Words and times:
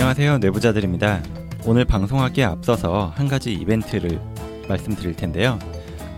안녕하세요. 0.00 0.38
내부자들입니다. 0.38 1.22
오늘 1.66 1.84
방송하기에 1.84 2.42
앞서서 2.44 3.12
한 3.14 3.28
가지 3.28 3.52
이벤트를 3.52 4.18
말씀드릴 4.66 5.14
텐데요. 5.14 5.58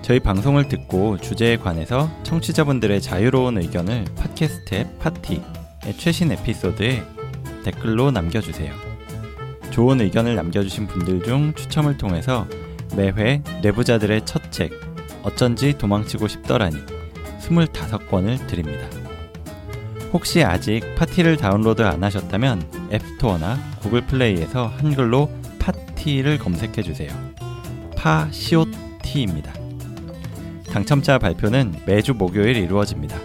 저희 0.02 0.20
방송을 0.20 0.68
듣고 0.68 1.18
주제에 1.18 1.56
관해서 1.56 2.08
청취자분들의 2.22 3.00
자유로운 3.00 3.58
의견을 3.58 4.04
팟캐스트 4.14 4.74
앱 4.76 4.98
파티의 5.00 5.42
최신 5.98 6.30
에피소드에 6.30 7.02
댓글로 7.64 8.12
남겨주세요. 8.12 8.72
좋은 9.72 10.00
의견을 10.00 10.36
남겨주신 10.36 10.86
분들 10.86 11.24
중 11.24 11.52
추첨을 11.52 11.98
통해서 11.98 12.46
매회 12.96 13.42
내부자들의 13.64 14.24
첫 14.24 14.52
책, 14.52 14.70
어쩐지 15.24 15.76
도망치고 15.76 16.28
싶더라니 16.28 16.76
25권을 17.40 18.46
드립니다. 18.46 19.01
혹시 20.12 20.44
아직 20.44 20.82
파티를 20.94 21.38
다운로드 21.38 21.82
안 21.82 22.04
하셨다면 22.04 22.90
앱스토어나 22.92 23.58
구글 23.80 24.02
플레이에서 24.02 24.66
한글로 24.66 25.30
파티를 25.58 26.38
검색해 26.38 26.82
주세요. 26.82 27.10
파시오티입니다. 27.96 29.54
당첨자 30.70 31.18
발표는 31.18 31.74
매주 31.86 32.12
목요일 32.12 32.56
이루어집니다. 32.56 33.16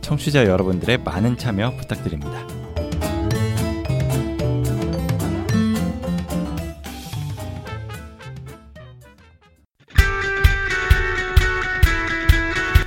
청취자 0.00 0.46
여러분들의 0.46 0.98
많은 0.98 1.36
참여 1.36 1.76
부탁드립니다. 1.76 2.46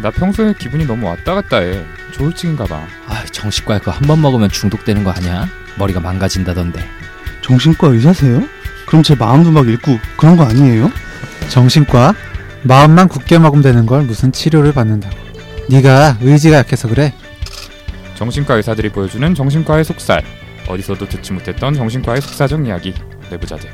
나 0.02 0.12
평소에 0.12 0.54
기분이 0.54 0.86
너무 0.86 1.08
왔다 1.08 1.36
갔다 1.36 1.58
해. 1.58 1.97
조울증인가 2.18 2.66
봐. 2.66 2.88
아, 3.08 3.24
정신과 3.32 3.80
그거 3.80 3.92
한번 3.92 4.22
먹으면 4.22 4.50
중독되는 4.50 5.04
거 5.04 5.12
아니야? 5.12 5.48
머리가 5.78 6.00
망가진다던데. 6.00 6.84
정신과 7.42 7.88
의사세요? 7.88 8.44
그럼 8.88 9.04
제 9.04 9.16
마음도 9.16 9.52
막 9.52 9.68
읽고 9.68 10.00
그런 10.18 10.36
거 10.38 10.44
아니에요? 10.44 10.92
정신과 11.50 12.16
마음만 12.64 13.08
굳게 13.08 13.38
먹으면 13.40 13.62
되는 13.62 13.86
걸 13.86 14.04
무슨 14.04 14.32
치료를 14.32 14.74
받는다고 14.74 15.16
네가 15.70 16.18
의지가 16.22 16.58
약해서 16.58 16.88
그래 16.88 17.14
정신과 18.16 18.56
의사들이 18.56 18.90
보여주는 18.90 19.36
정신과의 19.36 19.86
속살. 19.86 20.24
어디서도 20.68 21.08
듣지 21.08 21.34
못했던 21.34 21.74
정신과의 21.74 22.22
속사정 22.22 22.66
이야기. 22.66 22.94
내부자들. 23.30 23.70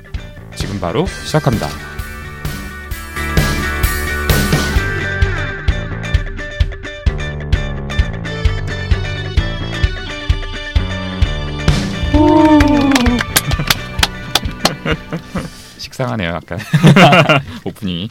지금 0.56 0.80
바로 0.80 1.06
시작합니다. 1.24 1.68
식상하네요, 15.78 16.30
약간 16.30 16.60
오프닝이. 17.66 18.10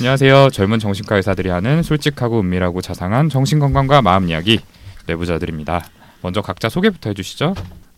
안녕하세요. 0.00 0.50
젊은 0.50 0.78
정신과 0.78 1.16
의사들이 1.16 1.48
하는 1.50 1.82
솔직하고 1.82 2.40
은밀하고 2.40 2.80
자상한 2.80 3.28
정신 3.28 3.58
건강과 3.58 4.02
마음 4.02 4.28
이야기 4.28 4.60
내부자들입니다. 5.06 5.84
먼저 6.22 6.40
각자 6.42 6.68
소개부터 6.68 7.10
해주시죠. 7.10 7.54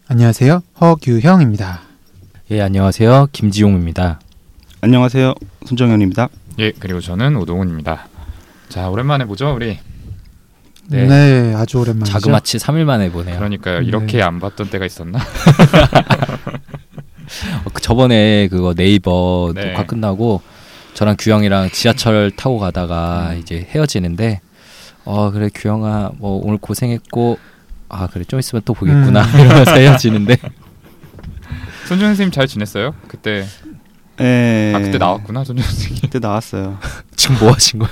안녕하세요 0.09 0.63
허규형입니다 0.81 1.81
예, 2.51 2.61
안녕하세요. 2.61 3.29
김지용입니다. 3.31 4.19
안녕하세요. 4.81 5.35
손정현입니다. 5.67 6.29
예, 6.59 6.73
그리고 6.73 7.01
저는 7.01 7.37
오동훈입니다. 7.37 8.09
자, 8.69 8.89
오랜만에 8.89 9.25
보죠, 9.25 9.55
우리. 9.55 9.79
네, 10.89 11.07
네. 11.07 11.55
아주 11.55 11.79
오랜만이죠 11.79 12.13
자그마치 12.13 12.59
3일 12.59 12.85
만에 12.85 13.13
보네요. 13.13 13.37
그러니까요. 13.37 13.81
네. 13.81 13.87
이렇게 13.87 14.21
안 14.21 14.41
봤던 14.41 14.71
때가 14.71 14.85
있었나? 14.85 15.21
어, 17.65 17.71
그 17.73 17.81
저번에 17.81 18.49
그거 18.49 18.75
네이버 18.75 19.53
네. 19.55 19.67
녹화 19.73 19.85
끝나고 19.87 20.43
저랑 20.95 21.17
규영이랑 21.19 21.71
지하철 21.71 22.31
타고 22.31 22.59
가다가 22.59 23.31
음. 23.33 23.39
이제 23.39 23.67
헤어지는데 23.71 24.41
어 25.05 25.31
그래 25.31 25.49
규영아 25.55 26.13
뭐 26.19 26.41
오늘 26.45 26.59
고생했고 26.59 27.39
아 27.89 28.07
그래 28.09 28.25
좀 28.25 28.39
있으면 28.41 28.63
또 28.65 28.75
보겠구나 28.75 29.23
음. 29.25 29.41
이러면서 29.41 29.73
헤어지는데 29.77 30.37
손준 31.89 32.09
선생님 32.09 32.31
잘 32.33 32.47
지냈어요? 32.47 32.95
그때 33.09 33.45
에... 34.21 34.73
아 34.75 34.79
그때 34.81 34.99
나왔구나 34.99 35.45
손준 35.45 35.65
선생님. 35.65 36.01
그때 36.03 36.19
나왔어요. 36.19 36.79
지금 37.17 37.37
뭐 37.41 37.53
하신 37.53 37.81
거야? 37.81 37.89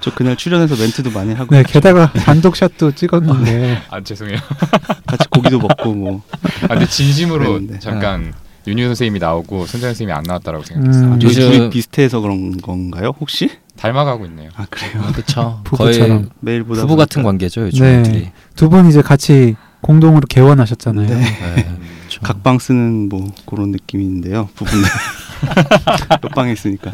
저 0.00 0.12
그날 0.14 0.36
출연해서 0.36 0.74
멘트도 0.76 1.10
많이 1.12 1.32
하고 1.32 1.54
네 1.54 1.62
게다가 1.62 2.12
단독샷도 2.12 2.92
찍었는데 2.96 3.82
아 3.88 4.00
죄송해요. 4.02 4.36
같이 5.06 5.28
고기도 5.28 5.58
먹고 5.60 5.94
뭐 5.94 6.22
아 6.64 6.68
근데 6.68 6.86
진심으로 6.86 7.44
그랬는데. 7.44 7.78
잠깐 7.78 8.32
윤유 8.66 8.84
선생님이 8.86 9.18
나오고 9.18 9.66
손준 9.66 9.80
선생님이 9.88 10.12
안 10.16 10.22
나왔다라고 10.24 10.64
생각했어요. 10.64 11.04
음, 11.14 11.20
저희 11.20 11.30
요즘- 11.30 11.50
둘이 11.50 11.70
비슷해서 11.70 12.20
그런 12.20 12.56
건가요? 12.60 13.12
혹시? 13.20 13.50
닮아가고 13.76 14.26
있네요. 14.26 14.50
아 14.54 14.66
그래요. 14.70 15.02
그쵸 15.14 15.60
부부처럼. 15.64 16.08
거의 16.08 16.28
매일 16.40 16.62
보다 16.62 16.82
부부 16.82 16.96
같은 16.96 17.22
보니까 17.22 17.28
관계죠 17.30 17.62
요즘 17.62 17.84
네. 17.84 18.02
둘이 18.02 18.28
두분 18.54 18.86
이제 18.88 19.02
같이 19.02 19.56
공동으로 19.80 20.26
개원하셨잖아요 20.28 21.08
네. 21.08 21.14
네. 21.56 21.68
각방 22.22 22.58
쓰는 22.58 23.08
뭐 23.08 23.32
그런 23.46 23.70
느낌인데요. 23.72 24.48
부분들 24.54 24.88
옆방에 26.24 26.52
있으니까. 26.52 26.90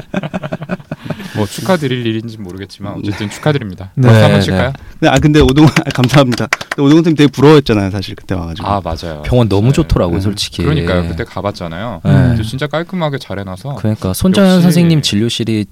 뭐 1.36 1.46
축하드릴 1.46 2.06
일인지 2.06 2.38
모르겠지만 2.38 2.94
어쨌든 2.98 3.30
축하드립니다. 3.30 3.90
네, 3.94 4.08
한번 4.08 4.32
네. 4.32 4.40
칠까요? 4.40 4.72
네, 5.00 5.08
아 5.08 5.18
근데 5.18 5.40
오동 5.40 5.66
아, 5.66 5.70
감사합니다. 5.94 6.46
근데 6.46 6.82
오동 6.82 6.98
선생님 6.98 7.16
되게 7.16 7.28
부러워했잖아요. 7.28 7.90
사실 7.90 8.14
그때 8.14 8.34
와가지고. 8.34 8.66
아 8.66 8.80
맞아요. 8.82 9.22
병원 9.22 9.48
너무 9.48 9.68
네. 9.68 9.72
좋더라고 9.72 10.14
네. 10.14 10.20
솔직히 10.20 10.62
그러니까요. 10.62 11.06
그때 11.08 11.24
가봤잖아요. 11.24 12.00
네. 12.04 12.10
근데 12.12 12.42
진짜 12.42 12.66
깔끔하게 12.66 13.18
잘 13.18 13.38
해놔서. 13.38 13.74
그러니까 13.76 14.12
손정현 14.14 14.50
역시- 14.56 14.62
선생님 14.62 15.02
진료실이 15.02 15.66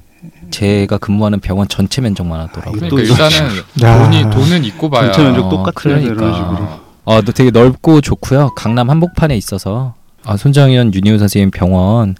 제가 0.51 0.99
근무하는 0.99 1.41
병원 1.41 1.69
전체 1.69 2.01
면적만 2.01 2.41
하더라고요. 2.41 2.85
아, 2.85 2.89
그러니까 2.89 2.89
또 2.89 3.01
일단은 3.01 3.63
야. 3.83 3.99
돈이 4.05 4.23
돈은 4.31 4.65
있고 4.65 4.91
봐야. 4.91 5.13
전체 5.13 5.23
면적 5.23 5.47
어, 5.47 5.51
똑같아요. 5.51 6.01
그러니까. 6.01 6.35
식으로. 6.35 6.69
아, 7.09 7.23
너 7.25 7.33
되게 7.33 7.51
넓고 7.51 8.01
좋고요. 8.01 8.51
강남 8.57 8.91
한복판에 8.91 9.37
있어서 9.37 9.95
아, 10.25 10.37
손정현 10.37 10.93
윤희우 10.95 11.19
선생님 11.19 11.51
병원 11.53 12.17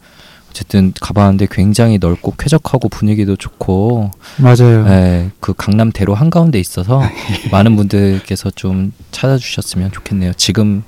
어쨌든 0.57 0.95
가봤는데 0.99 1.49
굉장히 1.51 1.99
넓고 1.99 2.33
쾌적하고 2.39 2.89
분위기도 2.89 3.37
좋고 3.37 4.11
맞아요 4.39 4.85
네, 4.85 5.31
그 5.39 5.53
강남 5.55 5.93
대로 5.93 6.15
한 6.15 6.31
가운데 6.31 6.59
있어서 6.59 7.03
많은 7.53 7.77
분들께서 7.77 8.51
좀 8.53 8.93
찾아주셨으면 9.11 9.93
좋겠네요. 9.93 10.33
지금 10.39 10.83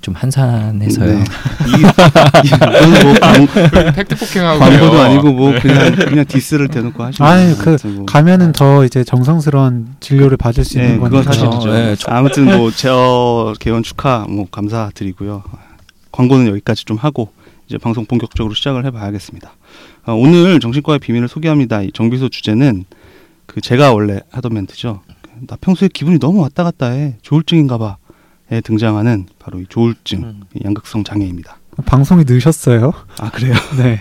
좀 0.00 0.14
한산해서요. 0.14 1.18
네. 1.18 1.24
이, 1.66 2.46
이건 2.46 3.02
뭐 3.04 3.14
광, 3.20 3.92
팩트 3.94 4.16
폭행하고 4.16 4.58
광고도 4.58 4.98
아니고 4.98 5.32
뭐 5.32 5.52
그냥 5.60 5.94
그냥 5.94 6.24
디스를 6.26 6.68
대놓고 6.68 7.04
하시는. 7.04 7.54
그 7.58 7.72
같아요, 7.72 7.92
뭐. 7.92 8.06
가면은 8.06 8.52
더 8.52 8.86
이제 8.86 9.04
정성스러운 9.04 9.96
진료를 10.00 10.38
받을 10.38 10.64
수 10.64 10.78
네, 10.78 10.84
있는 10.86 11.00
거니까 11.00 11.24
사실- 11.24 11.42
사실이죠. 11.44 11.70
네, 11.74 11.94
저- 11.98 12.10
아무튼 12.10 12.46
뭐 12.56 12.70
저의 12.70 13.52
개원 13.60 13.82
축하 13.82 14.24
뭐 14.30 14.46
감사드리고요. 14.50 15.42
광고는 16.12 16.46
여기까지 16.48 16.86
좀 16.86 16.96
하고 16.96 17.28
이제 17.70 17.78
방송 17.78 18.04
본격적으로 18.04 18.52
시작을 18.52 18.84
해봐야겠습니다. 18.86 19.52
어, 20.06 20.12
오늘 20.12 20.58
정신과의 20.58 20.98
비밀을 20.98 21.28
소개합니다. 21.28 21.82
이 21.82 21.92
정비소 21.92 22.28
주제는 22.28 22.84
그 23.46 23.60
제가 23.60 23.92
원래 23.92 24.18
하던 24.32 24.54
멘트죠. 24.54 25.02
나 25.46 25.56
평소에 25.60 25.86
기분이 25.86 26.18
너무 26.18 26.40
왔다 26.40 26.64
갔다 26.64 26.88
해 26.88 27.16
조울증인가봐 27.22 27.96
에 28.50 28.60
등장하는 28.62 29.28
바로 29.38 29.60
이 29.60 29.66
조울증 29.68 30.24
음. 30.24 30.40
이 30.56 30.62
양극성 30.64 31.04
장애입니다. 31.04 31.58
방송이 31.86 32.24
늦었어요 32.26 32.92
아 33.20 33.30
그래요? 33.30 33.54
네 33.78 34.00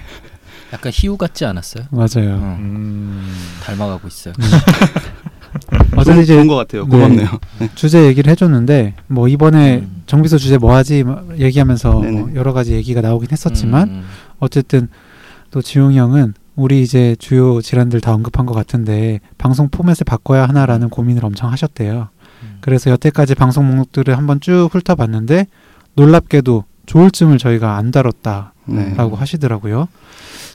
약간 0.73 0.91
희우 0.93 1.15
같지 1.15 1.45
않았어요? 1.45 1.85
맞아요 1.91 2.33
어, 2.37 2.57
음. 2.59 3.31
닮아가고 3.61 4.07
있어요. 4.07 4.33
어제 5.99 6.11
좋은, 6.11 6.23
이제 6.23 6.33
좋은 6.33 6.47
것 6.47 6.55
같아요. 6.55 6.83
네. 6.85 6.89
고맙네요. 6.89 7.27
네. 7.59 7.69
주제 7.75 8.05
얘기를 8.05 8.31
해줬는데 8.31 8.95
뭐 9.07 9.27
이번에 9.27 9.79
음. 9.79 10.03
정비소 10.05 10.37
주제 10.37 10.57
뭐 10.57 10.75
하지 10.75 11.03
막 11.03 11.39
얘기하면서 11.39 12.01
네네. 12.01 12.19
뭐 12.19 12.31
여러 12.35 12.53
가지 12.53 12.73
얘기가 12.73 13.01
나오긴 13.01 13.29
했었지만 13.31 13.89
음, 13.89 14.03
어쨌든 14.39 14.87
또 15.51 15.61
지웅 15.61 15.93
형은 15.93 16.33
우리 16.55 16.81
이제 16.81 17.15
주요 17.19 17.61
질환들 17.61 18.01
다 18.01 18.13
언급한 18.13 18.45
것 18.45 18.53
같은데 18.53 19.19
방송 19.37 19.69
포맷을 19.69 20.03
바꿔야 20.05 20.47
하나라는 20.47 20.89
고민을 20.89 21.23
엄청 21.25 21.51
하셨대요. 21.51 22.09
음. 22.43 22.57
그래서 22.61 22.91
여태까지 22.91 23.35
방송 23.35 23.67
목록들을 23.67 24.17
한번 24.17 24.41
쭉 24.41 24.69
훑어봤는데 24.71 25.47
놀랍게도 25.95 26.65
조울증을 26.85 27.37
저희가 27.37 27.77
안 27.77 27.91
다뤘다라고 27.91 28.51
네. 28.65 28.95
하시더라고요. 29.15 29.87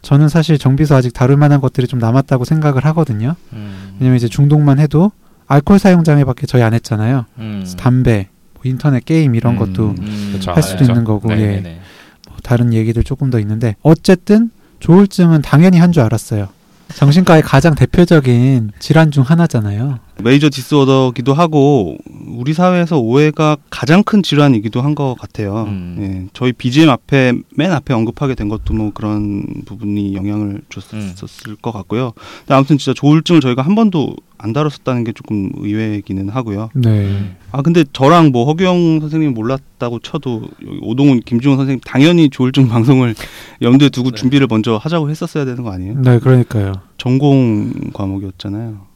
저는 0.02 0.28
사실 0.28 0.58
정비소 0.58 0.94
아직 0.94 1.14
다룰 1.14 1.36
만한 1.36 1.60
것들이 1.60 1.86
좀 1.86 1.98
남았다고 1.98 2.44
생각을 2.44 2.84
하거든요. 2.86 3.36
음, 3.52 3.96
왜냐면 3.98 4.16
이제 4.16 4.28
중독만 4.28 4.78
해도 4.78 5.12
알코올 5.46 5.78
사용 5.78 6.04
장애밖에 6.04 6.46
저희 6.46 6.62
안 6.62 6.74
했잖아요. 6.74 7.26
음, 7.38 7.66
담배, 7.76 8.28
뭐 8.54 8.62
인터넷 8.64 9.04
게임 9.04 9.34
이런 9.34 9.54
음. 9.54 9.58
것도 9.58 9.94
음, 9.98 10.30
그쵸, 10.32 10.52
할 10.52 10.62
수도 10.62 10.78
알죠. 10.80 10.92
있는 10.92 11.04
거고 11.04 11.28
네, 11.28 11.40
예. 11.40 11.46
네네. 11.60 11.80
뭐 12.28 12.36
다른 12.42 12.72
얘기들 12.72 13.04
조금 13.04 13.30
더 13.30 13.38
있는데 13.40 13.76
어쨌든 13.82 14.50
조울증은 14.80 15.42
당연히 15.42 15.78
한 15.78 15.92
줄 15.92 16.02
알았어요. 16.02 16.48
정신과의 16.94 17.42
가장 17.42 17.74
대표적인 17.74 18.72
질환 18.78 19.10
중 19.10 19.24
하나잖아요. 19.24 19.98
메이저 20.22 20.50
디스오더기도 20.50 21.32
하고 21.34 21.96
우리 22.36 22.52
사회에서 22.52 22.98
오해가 22.98 23.56
가장 23.70 24.02
큰 24.02 24.22
질환이기도 24.22 24.80
한 24.80 24.94
것 24.94 25.14
같아요. 25.18 25.64
음. 25.66 25.96
예, 26.00 26.28
저희 26.34 26.52
BGM 26.52 26.88
앞에 26.88 27.32
맨 27.56 27.72
앞에 27.72 27.92
언급하게 27.94 28.34
된 28.36 28.48
것도 28.48 28.72
뭐 28.74 28.92
그런 28.94 29.44
부분이 29.66 30.14
영향을 30.14 30.60
줬었을 30.68 31.56
것 31.56 31.72
같고요. 31.72 32.12
근데 32.40 32.54
아무튼 32.54 32.78
진짜 32.78 32.94
조울증을 32.94 33.40
저희가 33.40 33.62
한 33.62 33.74
번도 33.74 34.14
안 34.38 34.52
다뤘었다는 34.52 35.04
게 35.04 35.12
조금 35.12 35.50
의외이기는 35.56 36.28
하고요. 36.28 36.68
네. 36.74 37.34
아 37.50 37.62
근데 37.62 37.84
저랑 37.92 38.30
뭐 38.30 38.44
허규영 38.44 39.00
선생님 39.00 39.34
몰랐다고 39.34 40.00
쳐도 40.00 40.42
여기 40.66 40.78
오동훈 40.82 41.20
김지훈 41.20 41.56
선생님 41.56 41.80
당연히 41.84 42.28
조울증 42.30 42.68
방송을 42.68 43.14
염두에 43.62 43.88
두고 43.88 44.10
네. 44.10 44.16
준비를 44.16 44.46
먼저 44.48 44.76
하자고 44.76 45.10
했었어야 45.10 45.44
되는 45.44 45.62
거 45.64 45.72
아니에요? 45.72 45.94
네, 46.02 46.18
그러니까요. 46.18 46.72
전공 46.98 47.72
과목이었잖아요. 47.94 48.93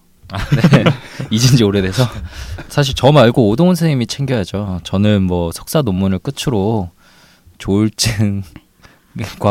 네. 0.73 0.85
잊은 1.31 1.57
지 1.57 1.65
오래돼서 1.65 2.05
사실 2.69 2.95
저 2.95 3.13
말고 3.13 3.49
오동훈 3.49 3.75
선생님이 3.75 4.07
챙겨야죠. 4.07 4.81
저는 4.85 5.23
뭐 5.23 5.51
석사 5.53 5.83
논문을 5.83 6.19
끝으로 6.21 6.91
조울증과 7.59 8.45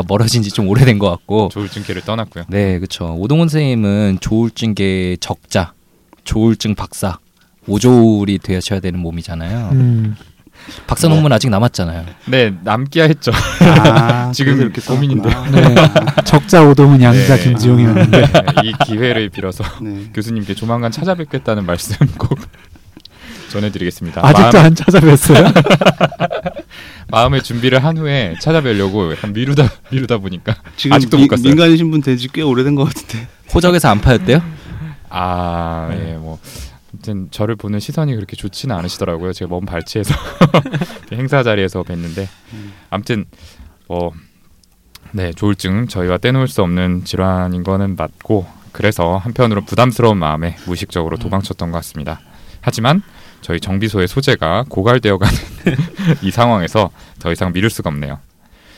멀어진 0.07 0.44
지 0.44 0.51
좀 0.51 0.68
오래된 0.69 0.97
것 1.00 1.09
같고 1.09 1.50
조울증계를 1.51 2.03
떠났고요. 2.03 2.45
네, 2.47 2.79
그렇죠. 2.79 3.15
오동훈 3.15 3.47
선생님은 3.50 4.19
조울증계 4.21 5.18
적자, 5.19 5.74
조울증 6.24 6.75
박사, 6.75 7.18
오조울이 7.68 8.39
되셔야 8.39 8.80
되는 8.80 9.00
몸이잖아요. 9.00 9.69
음. 9.73 10.15
박사 10.87 11.07
논문 11.07 11.31
아직 11.33 11.49
남았잖아요. 11.49 12.05
네, 12.25 12.53
남기야 12.63 13.05
했죠. 13.05 13.31
아, 13.61 14.31
지금 14.35 14.59
이렇게. 14.61 14.79
써놨구나. 14.81 15.49
네. 15.51 15.75
적자 16.25 16.63
오동은 16.63 17.01
양자 17.01 17.35
네. 17.37 17.43
김지용이었는데. 17.43 18.21
네, 18.21 18.31
이 18.63 18.73
기회를 18.85 19.29
빌어서 19.29 19.63
네. 19.81 20.09
교수님께 20.13 20.53
조만간 20.55 20.91
찾아뵙겠다는 20.91 21.65
말씀 21.65 21.95
꼭 22.17 22.37
전해드리겠습니다. 23.49 24.25
아직도 24.25 24.57
마음, 24.57 24.65
안 24.65 24.75
찾아뵀어요? 24.75 25.53
마음의 27.09 27.43
준비를 27.43 27.83
한 27.83 27.97
후에 27.97 28.35
찾아뵈려고 28.41 29.11
약간 29.13 29.31
미루다 29.31 29.69
미루다 29.89 30.17
보니까 30.17 30.55
지금 30.75 30.95
아직도 30.95 31.17
미- 31.17 31.23
못 31.23 31.29
갔어요. 31.29 31.47
민간이신 31.47 31.89
분 31.89 32.01
된지 32.01 32.27
꽤 32.31 32.41
오래된 32.41 32.75
것 32.75 32.85
같은데. 32.85 33.27
호적에서 33.53 33.87
안 33.89 34.01
파였대요? 34.01 34.41
아, 35.09 35.89
예, 35.93 36.13
뭐 36.17 36.37
아무튼 36.97 37.27
저를 37.29 37.55
보는 37.55 37.79
시선이 37.79 38.15
그렇게 38.15 38.35
좋지는 38.35 38.75
않으시더라고요. 38.75 39.31
제가 39.33 39.49
먼 39.49 39.65
발치에서 39.65 40.15
행사 41.13 41.44
자리에서 41.44 41.83
뵀는데 41.83 42.27
음. 42.53 42.73
아무튼 42.89 43.25
뭐 43.88 44.11
네, 45.11 45.31
조울증 45.31 45.88
저희와 45.88 46.17
떼놓을 46.17 46.47
수 46.47 46.63
없는 46.63 47.05
질환인 47.05 47.63
거는 47.63 47.95
맞고 47.95 48.47
그래서 48.71 49.17
한편으로 49.17 49.61
부담스러운 49.61 50.17
마음에 50.17 50.55
무의식적으로 50.65 51.17
도망쳤던 51.17 51.71
것 51.71 51.77
같습니다. 51.77 52.19
하지만 52.61 53.01
저희 53.41 53.59
정비소의 53.59 54.07
소재가 54.07 54.65
고갈되어가는 54.67 55.35
이 56.23 56.31
상황에서 56.31 56.89
더 57.19 57.31
이상 57.31 57.53
미룰 57.53 57.69
수가 57.69 57.89
없네요. 57.91 58.19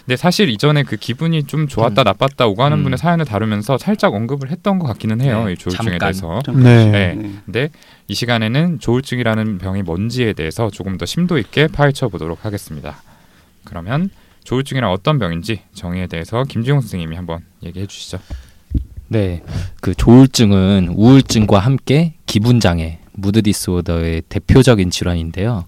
근데 0.09 0.17
사실 0.17 0.49
이전에 0.49 0.81
그 0.81 0.95
기분이 0.95 1.43
좀 1.43 1.67
좋았다 1.67 2.01
음. 2.01 2.03
나빴다 2.03 2.47
오가는 2.47 2.75
음. 2.79 2.81
분의 2.81 2.97
사연을 2.97 3.25
다루면서 3.25 3.77
살짝 3.77 4.15
언급을 4.15 4.49
했던 4.49 4.79
것 4.79 4.87
같기는 4.87 5.21
해요. 5.21 5.43
네, 5.45 5.53
이 5.53 5.55
조울증에 5.55 5.99
잠깐. 5.99 5.99
대해서. 5.99 6.41
네. 6.47 6.85
네. 6.85 7.13
네. 7.13 7.31
근데 7.45 7.69
이 8.07 8.15
시간에는 8.15 8.79
조울증이라는 8.79 9.59
병이 9.59 9.83
뭔지에 9.83 10.33
대해서 10.33 10.71
조금 10.71 10.97
더 10.97 11.05
심도 11.05 11.37
있게 11.37 11.67
파헤쳐 11.67 12.07
보도록 12.07 12.43
하겠습니다. 12.43 13.03
그러면 13.65 14.09
조울증이란 14.45 14.89
어떤 14.89 15.19
병인지 15.19 15.61
정의에 15.75 16.07
대해서 16.07 16.43
김지용 16.43 16.81
선생님이 16.81 17.15
한번 17.15 17.41
얘기해 17.61 17.85
주시죠. 17.85 18.17
네, 19.09 19.43
그 19.79 19.93
조울증은 19.93 20.95
우울증과 20.95 21.59
함께 21.59 22.15
기분 22.25 22.59
장애, 22.59 22.97
무드 23.13 23.43
디스오더의 23.43 24.23
대표적인 24.27 24.89
질환인데요. 24.89 25.65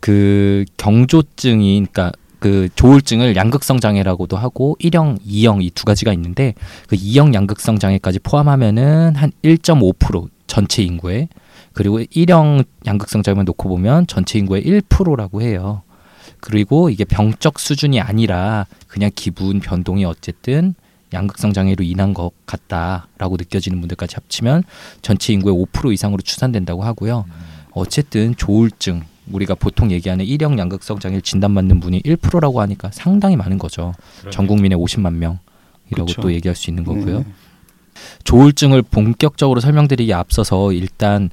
그 0.00 0.64
경조증이 0.78 1.74
그러니까 1.92 2.10
그 2.42 2.68
조울증을 2.74 3.36
양극성 3.36 3.78
장애라고도 3.78 4.36
하고 4.36 4.76
1형, 4.80 5.20
2형 5.24 5.62
이 5.62 5.70
두 5.70 5.84
가지가 5.84 6.12
있는데 6.14 6.54
그 6.88 6.96
2형 6.96 7.32
양극성 7.34 7.78
장애까지 7.78 8.18
포함하면은 8.18 9.14
한 9.14 9.30
1.5% 9.44 10.28
전체 10.48 10.82
인구에 10.82 11.28
그리고 11.72 12.00
1형 12.00 12.64
양극성 12.84 13.22
장애만 13.22 13.44
놓고 13.44 13.68
보면 13.68 14.08
전체 14.08 14.40
인구의 14.40 14.64
1%라고 14.64 15.40
해요. 15.40 15.82
그리고 16.40 16.90
이게 16.90 17.04
병적 17.04 17.60
수준이 17.60 18.00
아니라 18.00 18.66
그냥 18.88 19.12
기분 19.14 19.60
변동이 19.60 20.04
어쨌든 20.04 20.74
양극성 21.12 21.52
장애로 21.52 21.84
인한 21.84 22.12
것 22.12 22.32
같다라고 22.44 23.36
느껴지는 23.36 23.78
분들까지 23.80 24.16
합치면 24.16 24.64
전체 25.00 25.32
인구의 25.32 25.54
5% 25.54 25.92
이상으로 25.92 26.22
추산된다고 26.22 26.82
하고요. 26.82 27.24
어쨌든 27.70 28.34
조울증 28.34 29.04
우리가 29.32 29.54
보통 29.54 29.90
얘기하는 29.90 30.24
1형 30.24 30.58
양극성 30.58 30.98
장애를 30.98 31.22
진단받는 31.22 31.80
분이 31.80 32.02
1%라고 32.02 32.60
하니까 32.60 32.90
상당히 32.92 33.36
많은 33.36 33.58
거죠. 33.58 33.94
전 34.30 34.46
국민의 34.46 34.78
50만 34.78 35.14
명이라고 35.14 36.06
그쵸. 36.06 36.20
또 36.20 36.32
얘기할 36.32 36.54
수 36.54 36.70
있는 36.70 36.84
거고요. 36.84 37.18
네. 37.20 37.24
조울증을 38.24 38.82
본격적으로 38.82 39.60
설명드리기 39.60 40.12
앞서서 40.14 40.72
일단 40.72 41.30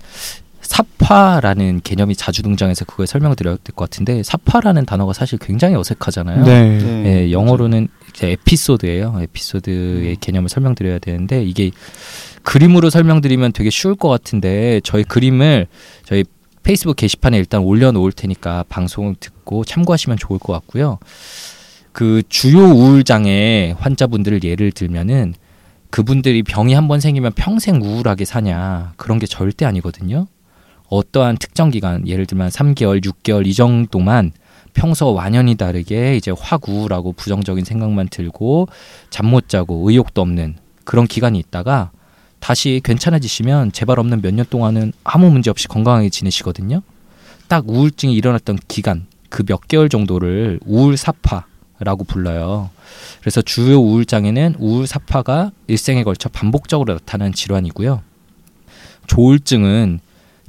사파라는 0.62 1.82
개념이 1.84 2.16
자주 2.16 2.44
등장해서 2.44 2.86
그걸 2.86 3.08
설명을 3.08 3.36
드려야 3.36 3.56
될 3.64 3.74
것 3.76 3.90
같은데 3.90 4.22
사파라는 4.24 4.86
단어가 4.86 5.14
사실 5.14 5.40
굉장히 5.40 5.76
어색하잖아요. 5.76 6.44
네. 6.44 6.78
네. 6.78 7.06
예, 7.06 7.32
영어로는 7.32 7.88
이제 8.10 8.32
에피소드예요. 8.32 9.18
에피소드의 9.22 10.18
개념을 10.18 10.50
설명드려야 10.50 11.00
되는데 11.00 11.44
이게 11.44 11.72
그림으로 12.44 12.90
설명드리면 12.90 13.54
되게 13.54 13.70
쉬울 13.70 13.96
것 13.96 14.10
같은데 14.10 14.82
저희 14.84 15.04
그림을 15.04 15.68
저희 16.06 16.24
페이스북 16.64 16.96
게시판에 16.98 17.38
일단 17.38 17.62
올려놓을 17.62 18.12
테니까 18.12 18.66
방송을 18.70 19.16
듣고 19.20 19.64
참고하시면 19.64 20.18
좋을 20.18 20.40
것 20.40 20.54
같고요. 20.54 21.00
그 21.92 22.22
주요 22.30 22.60
우울장애 22.60 23.76
환자분들을 23.80 24.44
예를 24.44 24.72
들면은 24.72 25.34
그분들이 25.90 26.44
병이 26.44 26.74
한 26.74 26.88
번 26.88 27.00
생기면 27.00 27.32
평생 27.36 27.82
우울하게 27.82 28.26
사냐 28.26 28.94
그런 28.96 29.18
게 29.20 29.26
절대 29.26 29.66
아니거든요. 29.66 30.28
어떠한 30.90 31.38
특정 31.38 31.70
기간 31.70 32.08
예를 32.08 32.26
들면 32.26 32.50
3개월, 32.50 33.04
6개월 33.04 33.46
이 33.48 33.54
정도만 33.54 34.32
평소 34.74 35.14
완연히 35.14 35.56
다르게 35.56 36.16
이제 36.16 36.32
확 36.40 36.68
우울하고 36.70 37.14
부정적인 37.14 37.66
생각만 37.66 38.10
들고 38.10 38.68
잠 39.10 39.26
못 39.28 39.50
자고 39.50 39.90
의욕도 39.90 40.22
없는 40.22 40.56
그런 40.84 41.06
기간이 41.08 41.40
있다가 41.40 41.92
다시 42.40 42.82
괜찮아지시면 42.84 43.72
재발 43.74 44.00
없는 44.00 44.22
몇 44.22 44.34
년 44.34 44.46
동안은 44.50 44.94
아무 45.04 45.30
문제 45.30 45.50
없이 45.50 45.68
건강하게 45.68 46.10
지내시거든요. 46.10 46.82
딱 47.48 47.68
우울증이 47.68 48.14
일어났던 48.14 48.60
기간 48.68 49.08
그 49.30 49.44
몇 49.44 49.68
개월 49.68 49.90
정도를 49.90 50.60
우울 50.66 50.98
사파라고 50.98 52.04
불러요. 52.08 52.70
그래서 53.22 53.42
주요 53.42 53.80
우울 53.80 54.06
장애는 54.06 54.56
우울 54.60 54.88
사파가 54.88 55.52
일생에 55.68 56.04
걸쳐 56.04 56.30
반복적으로 56.30 56.94
나타나는 56.94 57.34
질환이고요. 57.34 58.02
조울증은 59.08 60.00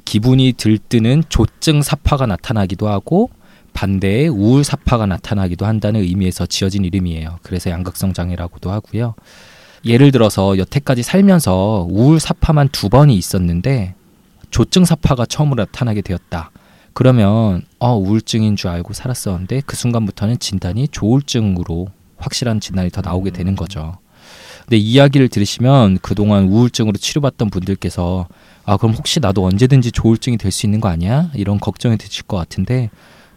기분이 0.05 0.53
들뜨는 0.57 1.23
조증 1.29 1.81
사파가 1.81 2.25
나타나기도 2.25 2.87
하고 2.87 3.29
반대의 3.73 4.27
우울 4.27 4.63
사파가 4.63 5.05
나타나기도 5.05 5.65
한다는 5.65 6.01
의미에서 6.01 6.45
지어진 6.45 6.83
이름이에요. 6.83 7.39
그래서 7.43 7.69
양극성 7.69 8.13
장애라고도 8.13 8.71
하고요. 8.71 9.15
예를 9.85 10.11
들어서 10.11 10.57
여태까지 10.57 11.03
살면서 11.03 11.87
우울 11.89 12.19
사파만 12.19 12.69
두 12.71 12.89
번이 12.89 13.15
있었는데 13.15 13.95
조증 14.51 14.85
사파가 14.85 15.25
처음으로 15.25 15.63
나타나게 15.63 16.01
되었다. 16.01 16.51
그러면 16.93 17.63
어 17.79 17.95
우울증인 17.95 18.55
줄 18.55 18.69
알고 18.69 18.93
살았었는데 18.93 19.61
그 19.65 19.75
순간부터는 19.75 20.39
진단이 20.39 20.89
조울증으로 20.89 21.87
확실한 22.17 22.59
진단이 22.59 22.89
더 22.91 23.01
나오게 23.01 23.31
되는 23.31 23.55
거죠. 23.55 23.97
근데 24.65 24.77
이야기를 24.77 25.29
들으시면 25.29 25.99
그동안 26.01 26.45
우울증으로 26.47 26.97
치료받던 26.97 27.49
분들께서 27.49 28.27
아 28.65 28.77
그럼 28.77 28.93
혹시 28.93 29.19
나도 29.19 29.43
언제든지 29.45 29.91
조울증이 29.93 30.37
될 30.37 30.51
수 30.51 30.65
있는 30.67 30.79
거 30.81 30.89
아니야? 30.89 31.31
이런 31.33 31.59
걱정이 31.59 31.97
드실 31.97 32.23
것 32.23 32.37
같은데 32.37 32.89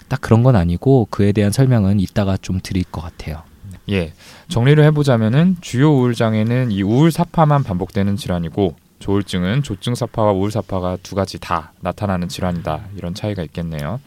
딱 0.09 0.21
그런 0.21 0.43
건 0.43 0.57
아니고 0.57 1.07
그에 1.11 1.33
대한 1.33 1.51
설명은 1.53 2.01
이따가 2.01 2.37
좀 2.37 2.61
드릴 2.63 2.85
것 2.85 3.01
같아요. 3.01 3.43
예, 3.91 4.13
정리를 4.49 4.83
해보자면은 4.85 5.57
주요 5.61 5.93
우울 5.93 6.15
장애는 6.15 6.71
이 6.71 6.83
우울 6.83 7.11
사파만 7.11 7.65
반복되는 7.65 8.17
질환이고 8.17 8.77
조울증은 8.99 9.63
조증 9.63 9.95
사파와 9.95 10.33
우울 10.33 10.51
사파가 10.51 10.97
두 11.03 11.15
가지 11.15 11.39
다 11.39 11.73
나타나는 11.81 12.29
질환이다 12.29 12.87
이런 12.97 13.15
차이가 13.15 13.43
있겠네요. 13.43 14.01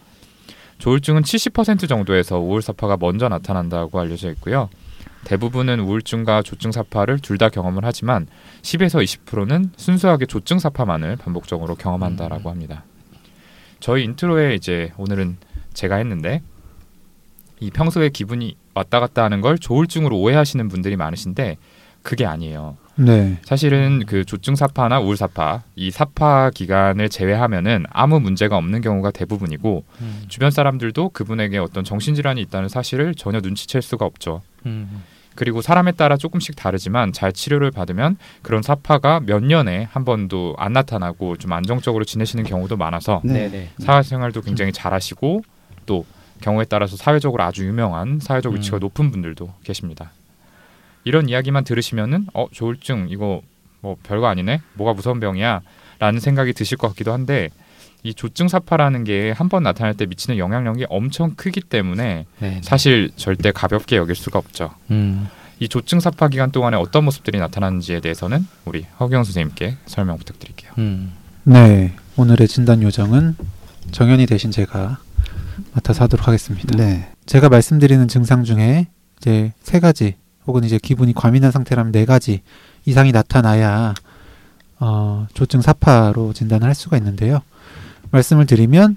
조울증은 0.80 1.22
70% 1.22 1.88
정도에서 1.88 2.40
우울 2.40 2.62
사파가 2.62 2.98
먼저 3.00 3.30
나타난다고 3.30 4.00
알려져 4.00 4.30
있고요. 4.32 4.70
대부분은 5.26 5.80
우울증과 5.82 6.42
조증 6.44 6.72
사파를 6.72 7.20
둘 7.20 7.38
다 7.38 7.50
경험을 7.50 7.84
하지만 7.86 8.28
10에서 8.64 9.04
20%는 9.04 9.72
순수하게 9.76 10.26
조증 10.26 10.58
사파만을 10.58 11.18
반복적으로 11.18 11.76
경험한다라고 11.76 12.50
합니다. 12.50 12.84
저희 13.80 14.04
인트로에 14.06 14.56
이제 14.56 14.92
오늘은 14.98 15.38
제가 15.74 15.98
했는데 15.98 16.42
이 17.60 17.70
평소에 17.70 18.10
기분이 18.10 18.56
왔다 18.78 19.00
갔다 19.00 19.24
하는 19.24 19.42
걸 19.42 19.58
조울증으로 19.58 20.18
오해하시는 20.18 20.68
분들이 20.70 20.96
많으신데 20.96 21.58
그게 22.04 22.26
아니에요. 22.26 22.78
네. 22.96 23.38
사실은 23.44 24.04
그 24.08 24.24
조증 24.24 24.56
삽화나 24.56 25.00
우울 25.00 25.18
삽화 25.18 25.64
이 25.76 25.92
삽화 25.92 26.52
기간을 26.52 27.10
제외하면은 27.10 27.86
아무 27.92 28.20
문제가 28.20 28.58
없는 28.58 28.82
경우가 28.82 29.12
대부분이고 29.12 29.84
음. 30.02 30.24
주변 30.28 30.52
사람들도 30.52 31.10
그분에게 31.10 31.58
어떤 31.58 31.84
정신 31.84 32.16
질환이 32.16 32.42
있다는 32.42 32.70
사실을 32.70 33.14
전혀 33.14 33.40
눈치챌 33.40 33.82
수가 33.82 34.06
없죠. 34.06 34.42
음. 34.66 35.04
그리고 35.36 35.62
사람에 35.62 35.92
따라 35.92 36.18
조금씩 36.18 36.56
다르지만 36.56 37.14
잘 37.14 37.32
치료를 37.32 37.70
받으면 37.70 38.18
그런 38.42 38.64
삽화가 38.64 39.20
몇 39.24 39.44
년에 39.44 39.88
한 39.92 40.04
번도 40.04 40.56
안 40.58 40.74
나타나고 40.74 41.38
좀 41.38 41.54
안정적으로 41.54 42.06
지내시는 42.06 42.44
경우도 42.44 42.78
많아서 42.78 43.22
네. 43.24 43.50
네네. 43.50 43.70
사회생활도 43.80 44.42
굉장히 44.42 44.72
잘하시고 44.72 45.42
또 45.86 46.06
경우에 46.42 46.66
따라서 46.66 46.96
사회적으로 46.98 47.44
아주 47.44 47.66
유명한 47.66 48.20
사회적 48.22 48.54
위치가 48.54 48.78
음. 48.78 48.80
높은 48.82 49.12
분들도 49.12 49.54
계십니다. 49.64 50.12
이런 51.04 51.30
이야기만 51.30 51.64
들으시면은 51.64 52.28
어 52.34 52.48
조울증 52.52 53.08
이거 53.10 53.42
뭐 53.82 53.96
별거 54.04 54.28
아니네 54.28 54.62
뭐가 54.74 54.94
무서운 54.94 55.20
병이야라는 55.20 56.20
생각이 56.20 56.54
드실 56.54 56.78
것 56.78 56.90
같기도 56.90 57.14
한데 57.14 57.50
이 58.04 58.14
조증 58.14 58.48
사파라는 58.48 59.04
게 59.06 59.32
한 59.36 59.50
번 59.50 59.64
나타날 59.64 59.94
때 59.96 60.06
미치는 60.06 60.38
영향력이 60.38 60.86
엄청 60.90 61.34
크기 61.36 61.62
때문에 61.62 62.26
네. 62.40 62.62
사실 62.64 63.12
절대 63.16 63.52
가볍게 63.52 63.96
여길 63.98 64.16
수가 64.16 64.40
없죠. 64.40 64.72
음. 64.92 65.28
이 65.60 65.68
조증 65.68 66.00
사파 66.00 66.28
기간 66.28 66.52
동안에 66.52 66.78
어떤 66.78 67.04
모습들이 67.06 67.40
나타나는지에 67.40 68.00
대해서는 68.02 68.46
우리 68.66 68.86
허경 69.00 69.24
선생님께 69.24 69.78
설명 69.88 70.18
부탁드릴게요. 70.18 70.72
음. 70.78 71.14
네. 71.44 71.96
오늘의 72.18 72.48
진단 72.48 72.82
요정은 72.84 73.36
정연이 73.92 74.26
대신 74.26 74.52
제가 74.52 75.00
맡아서 75.74 76.04
하도록 76.04 76.28
하겠습니다. 76.28 76.76
네. 76.76 77.12
제가 77.26 77.50
말씀드리는 77.50 78.08
증상 78.08 78.44
중에 78.44 78.88
이제 79.20 79.54
세 79.62 79.80
가지 79.80 80.16
혹은 80.46 80.64
이제 80.64 80.80
기분이 80.82 81.14
과민한 81.14 81.52
상태라면 81.52 81.92
네 81.92 82.06
가지 82.06 82.42
이상이 82.86 83.12
나타나야 83.12 83.94
어, 84.80 85.28
조증 85.34 85.62
사파로 85.62 86.34
진단을 86.34 86.68
할 86.68 86.76
수가 86.76 86.98
있는데요. 86.98 87.42
말씀을 88.12 88.46
드리면 88.46 88.96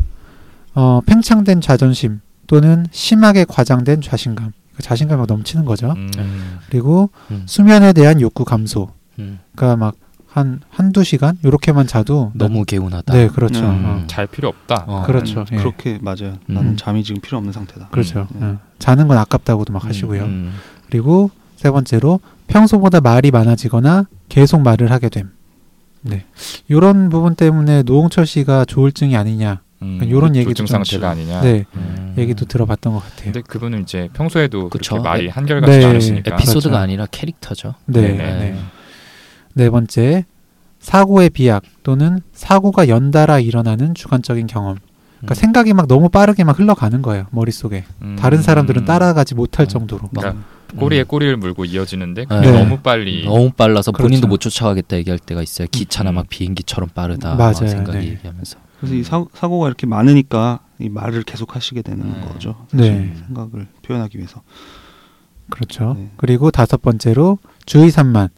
어, 0.75 1.01
팽창된 1.07 1.61
자존심 1.61 2.21
또는 2.47 2.87
심하게 2.91 3.45
과장된 3.45 4.01
자신감, 4.03 4.53
그 4.77 4.83
자신감이 4.83 5.25
넘치는 5.27 5.65
거죠. 5.65 5.93
음, 5.97 6.59
그리고 6.69 7.11
음. 7.31 7.45
수면에 7.47 7.93
대한 7.93 8.21
욕구 8.21 8.45
감소, 8.45 8.93
음. 9.19 9.39
그러니까 9.55 9.77
막 9.77 9.95
한 10.33 10.61
한두 10.71 11.03
시간 11.03 11.37
요렇게만 11.45 11.87
자도 11.89 12.31
너무 12.35 12.65
개운하다. 12.65 13.13
네 13.13 13.29
그렇죠. 13.29 13.61
음. 13.65 13.83
어. 13.85 14.05
잘 14.07 14.27
필요 14.27 14.49
없다. 14.49 14.85
어. 14.87 15.03
그렇죠. 15.05 15.45
예. 15.53 15.57
그렇게 15.57 15.99
맞아요. 16.01 16.39
음. 16.49 16.55
나는 16.55 16.77
잠이 16.77 17.03
지금 17.03 17.21
필요 17.21 17.39
없는 17.39 17.53
상태다. 17.53 17.89
그렇죠. 17.91 18.29
음. 18.37 18.59
어. 18.63 18.67
자는 18.79 19.09
건 19.09 19.19
아깝다고도 19.19 19.73
막 19.73 19.85
하시고요. 19.85 20.23
음. 20.23 20.55
그리고 20.89 21.31
세 21.57 21.71
번째로 21.71 22.21
평소보다 22.47 23.01
말이 23.01 23.31
많아지거나 23.31 24.07
계속 24.29 24.61
말을 24.63 24.91
하게 24.93 25.09
됨. 25.09 25.31
네. 26.03 26.25
이런 26.69 27.11
부분 27.11 27.35
때문에 27.35 27.83
노홍철 27.83 28.25
씨가 28.27 28.65
조울증이 28.67 29.17
아니냐. 29.17 29.61
음, 29.83 30.01
요런 30.11 30.37
얘기도 30.37 30.51
조증 30.55 30.67
좀 30.67 30.75
상태가 30.85 31.11
아니냐. 31.11 31.41
네. 31.43 31.65
음. 31.75 32.15
얘기도 32.19 32.45
들어봤던 32.47 32.93
것 32.93 33.01
같아요. 33.01 33.25
근데 33.25 33.41
그분은 33.43 33.83
이제 33.83 34.09
평소에도 34.13 34.69
그쵸. 34.69 34.95
그렇게 34.95 35.09
말이 35.09 35.27
에- 35.27 35.29
한결같지 35.31 35.79
네. 35.79 35.85
않으시니까. 35.85 36.35
에피소드가 36.35 36.71
그렇죠. 36.71 36.77
아니라 36.83 37.07
캐릭터죠. 37.11 37.75
네. 37.87 38.01
네. 38.01 38.17
네. 38.17 38.59
네 39.55 39.71
번째. 39.71 40.25
사고의 40.79 41.31
비약 41.31 41.63
또는 41.83 42.21
사고가 42.33 42.89
연달아 42.89 43.41
일어나는 43.41 43.95
주관적인 43.95 44.47
경험. 44.47 44.79
그러니까 45.19 45.35
음. 45.35 45.37
생각이 45.37 45.75
막 45.75 45.87
너무 45.87 46.09
빠르게 46.09 46.45
막 46.45 46.59
흘러가는 46.59 47.03
거예요. 47.03 47.27
머릿속에. 47.31 47.85
음, 48.01 48.17
다른 48.19 48.41
사람들은 48.41 48.87
따라가지 48.87 49.35
못할 49.35 49.67
음. 49.67 49.69
정도로. 49.69 50.09
그러니까 50.09 50.43
꼬리에 50.79 51.03
꼬리를 51.03 51.37
물고 51.37 51.65
이어지는데 51.65 52.25
그게 52.25 52.51
네. 52.51 52.59
너무 52.59 52.79
빨리. 52.79 53.25
너무 53.27 53.51
빨라서 53.51 53.93
본인도 53.93 54.27
그렇죠. 54.27 54.29
못 54.29 54.39
쫓아가겠다 54.39 54.97
얘기할 54.97 55.19
때가 55.19 55.43
있어요. 55.43 55.69
기차나 55.71 56.11
음. 56.11 56.15
막 56.15 56.27
비행기처럼 56.31 56.91
빠르다. 56.95 57.35
맞아요. 57.35 57.53
막 57.61 57.69
생각이 57.69 57.99
네. 57.99 58.09
얘기하면서. 58.13 58.59
그래서 58.79 58.95
이 58.95 59.03
사, 59.03 59.23
사고가 59.35 59.67
이렇게 59.67 59.87
많으니까 59.87 60.61
이 60.79 60.89
말을 60.89 61.25
계속 61.25 61.55
하시게 61.55 61.83
되는 61.83 62.07
음. 62.07 62.29
거죠. 62.33 62.67
네. 62.73 62.85
사실 62.85 63.25
생각을 63.27 63.67
표현하기 63.83 64.17
위해서. 64.17 64.41
그렇죠. 65.51 65.95
네. 65.99 66.11
그리고 66.17 66.51
다섯 66.51 66.81
번째로 66.81 67.39
주의 67.67 67.91
산만. 67.91 68.31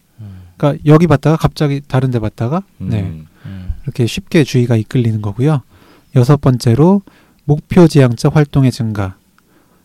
음. 0.63 0.79
그러니까 0.79 0.83
여기 0.87 1.07
봤다가 1.07 1.37
갑자기 1.37 1.81
다른 1.87 2.11
데 2.11 2.19
봤다가 2.19 2.63
음, 2.81 2.89
네. 2.89 3.03
음. 3.47 3.73
이렇게 3.85 4.07
쉽게 4.07 4.45
주의가 4.45 4.77
이끌리는 4.77 5.21
거고요. 5.21 5.63
여섯 6.15 6.41
번째로 6.41 7.03
목표 7.45 7.89
지향적 7.89 8.37
활동의 8.37 8.71
증가 8.71 9.17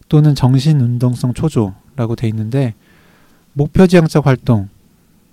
또는 0.10 0.36
정신 0.36 0.80
운동성 0.80 1.34
초조라고 1.34 2.16
돼 2.16 2.28
있는데 2.28 2.76
목표 3.54 3.88
지향적 3.88 4.28
활동 4.28 4.70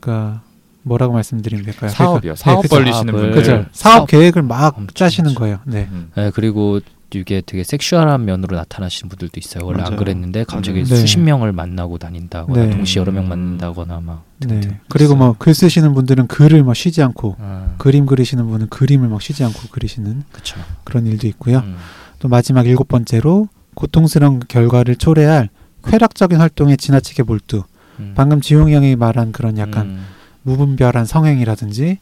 그러니까 0.00 0.42
뭐라고 0.82 1.12
말씀드리면 1.14 1.64
될까요? 1.64 1.90
사업이요. 1.90 2.34
그러니까- 2.34 2.36
사업 2.36 2.62
네. 2.62 2.68
벌리시는 2.68 3.12
분들. 3.12 3.32
그죠. 3.32 3.52
네. 3.52 3.66
사업, 3.72 3.94
사업 3.96 4.08
계획을 4.08 4.42
막 4.42 4.76
엄청 4.78 4.94
짜시는. 4.94 5.34
거예요. 5.34 5.58
네. 5.64 5.88
음. 5.90 6.10
네, 6.14 6.30
그리고 6.34 6.80
이게 7.12 7.42
되게 7.44 7.62
섹슈얼한 7.62 8.24
면으로 8.24 8.56
나타나시는 8.56 9.08
분들도 9.08 9.38
있어요. 9.38 9.64
원래 9.64 9.78
안 9.78 9.90
맞아요. 9.90 9.96
그랬는데 9.98 10.44
갑자기. 10.44 10.84
네. 10.84 10.96
수십 10.96 11.20
명을 11.20 11.52
만나고 11.52 11.98
다닌다거나 11.98 12.66
네. 12.66 12.70
동시에 12.70 13.00
여러 13.00 13.12
명 13.12 13.28
만난다거나 13.28 14.00
막. 14.00 14.24
네. 14.38 14.60
등등 14.60 14.78
그리고. 14.88 15.14
뭐글 15.14 15.54
쓰시는 15.54 15.94
분들은 15.94 16.26
글을 16.26 16.64
막 16.64 16.74
쉬지 16.74 17.02
않고 17.02 17.36
아, 17.38 17.74
그림 17.78 18.06
그리시는 18.06 18.46
분은 18.48 18.68
그림을 18.68 19.08
막 19.08 19.22
쉬지 19.22 19.44
않고 19.44 19.68
그리시는 19.70 20.24
그쵸. 20.32 20.58
그런 20.82 21.06
일도 21.06 21.26
있고요. 21.28 21.58
음. 21.58 21.76
또 22.18 22.28
마지막 22.28 22.66
일곱 22.66 22.88
번째로 22.88 23.48
고통스러운 23.74 24.40
결과를 24.48 24.96
초래할 24.96 25.50
쾌락적인 25.84 26.38
활동에 26.38 26.76
지나치게 26.76 27.22
몰두. 27.22 27.62
음. 28.00 28.12
방금 28.16 28.40
지용이 28.40 28.74
형이 28.74 28.96
말한 28.96 29.32
그런 29.32 29.58
약간 29.58 29.86
음. 29.86 30.06
무분별한 30.42 31.04
성행이라든지 31.04 31.98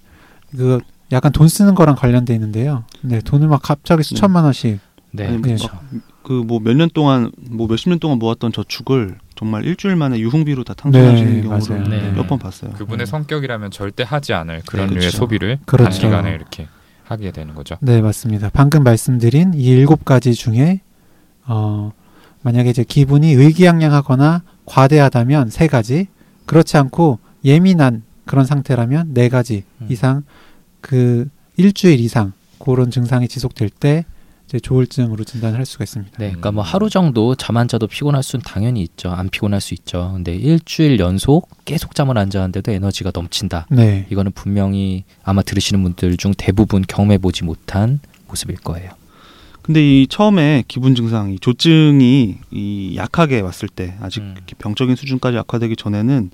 그 0.56 0.80
약간 1.12 1.30
돈 1.32 1.48
쓰는 1.48 1.74
거랑 1.74 1.96
관련돼 1.96 2.32
있는데요. 2.34 2.84
네, 3.02 3.20
돈을 3.20 3.48
막 3.48 3.60
갑자기 3.62 4.02
수천만 4.02 4.44
원씩. 4.44 4.80
네, 5.12 5.26
아니, 5.28 5.42
그렇죠. 5.42 5.68
그뭐 6.22 6.60
몇 6.60 6.74
년 6.76 6.88
동안 6.92 7.30
뭐 7.50 7.66
몇십 7.66 7.88
년 7.90 7.98
동안 7.98 8.18
모았던 8.18 8.52
저축을 8.52 9.18
정말 9.34 9.64
일주일 9.64 9.96
만에 9.96 10.18
유흥비로 10.20 10.64
다 10.64 10.72
탕진하시는 10.74 11.34
네, 11.34 11.42
경우를. 11.42 11.88
네. 11.90 12.12
몇번 12.12 12.38
봤어요. 12.38 12.72
그분의 12.72 13.04
음. 13.04 13.06
성격이라면 13.06 13.70
절대 13.72 14.04
하지 14.06 14.32
않을 14.32 14.62
그런 14.66 14.86
네, 14.86 14.92
류의 14.94 15.00
그렇죠. 15.00 15.16
소비를 15.18 15.58
그렇죠. 15.66 15.84
단시간에 15.90 16.30
이렇게 16.34 16.68
하게 17.04 17.30
되는 17.32 17.54
거죠. 17.54 17.76
네, 17.80 18.00
맞습니다. 18.00 18.50
방금 18.52 18.84
말씀드린 18.84 19.52
이 19.54 19.64
일곱 19.64 20.04
가지 20.04 20.34
중에 20.34 20.80
어 21.46 21.92
만약에 22.42 22.70
이제 22.70 22.84
기분이 22.84 23.32
의기양양하거나 23.32 24.42
과대하다면 24.64 25.50
세 25.50 25.66
가지, 25.66 26.06
그렇지 26.46 26.76
않고 26.76 27.18
예민한 27.44 28.02
그런 28.24 28.44
상태라면 28.46 29.12
네 29.14 29.28
가지 29.28 29.64
음. 29.80 29.88
이상 29.90 30.22
그 30.80 31.28
일주일 31.56 31.98
이상 32.00 32.32
그런 32.60 32.90
증상이 32.92 33.26
지속될 33.26 33.70
때 33.70 34.04
이제 34.52 34.60
조울증으로 34.60 35.24
진단을 35.24 35.58
할 35.58 35.64
수가 35.64 35.84
있습니다. 35.84 36.12
네, 36.18 36.26
그러니까 36.26 36.52
뭐 36.52 36.62
하루 36.62 36.90
정도 36.90 37.34
잠 37.34 37.56
안 37.56 37.68
자도 37.68 37.86
피곤할 37.86 38.22
수는 38.22 38.42
당연히 38.44 38.82
있죠. 38.82 39.10
안 39.10 39.30
피곤할 39.30 39.60
수 39.62 39.72
있죠. 39.74 40.10
근데 40.14 40.34
일주일 40.36 40.98
연속 40.98 41.48
계속 41.64 41.94
잠을 41.94 42.18
안 42.18 42.28
자는데도 42.28 42.70
에너지가 42.72 43.12
넘친다. 43.14 43.66
네. 43.70 44.06
이거는 44.10 44.32
분명히 44.32 45.04
아마 45.24 45.40
들으시는 45.42 45.82
분들 45.82 46.16
중 46.18 46.32
대부분 46.36 46.82
경험해 46.86 47.18
보지 47.18 47.44
못한 47.44 48.00
모습일 48.28 48.56
거예요. 48.56 48.90
근데 49.62 49.80
이 50.02 50.06
처음에 50.06 50.64
기분 50.68 50.94
증상, 50.94 51.32
이 51.32 51.38
조증이 51.38 52.36
이 52.50 52.94
약하게 52.96 53.40
왔을 53.40 53.68
때 53.68 53.94
아직 54.00 54.20
음. 54.20 54.34
병적인 54.58 54.96
수준까지 54.96 55.38
악화되기 55.38 55.76
전에는 55.76 56.30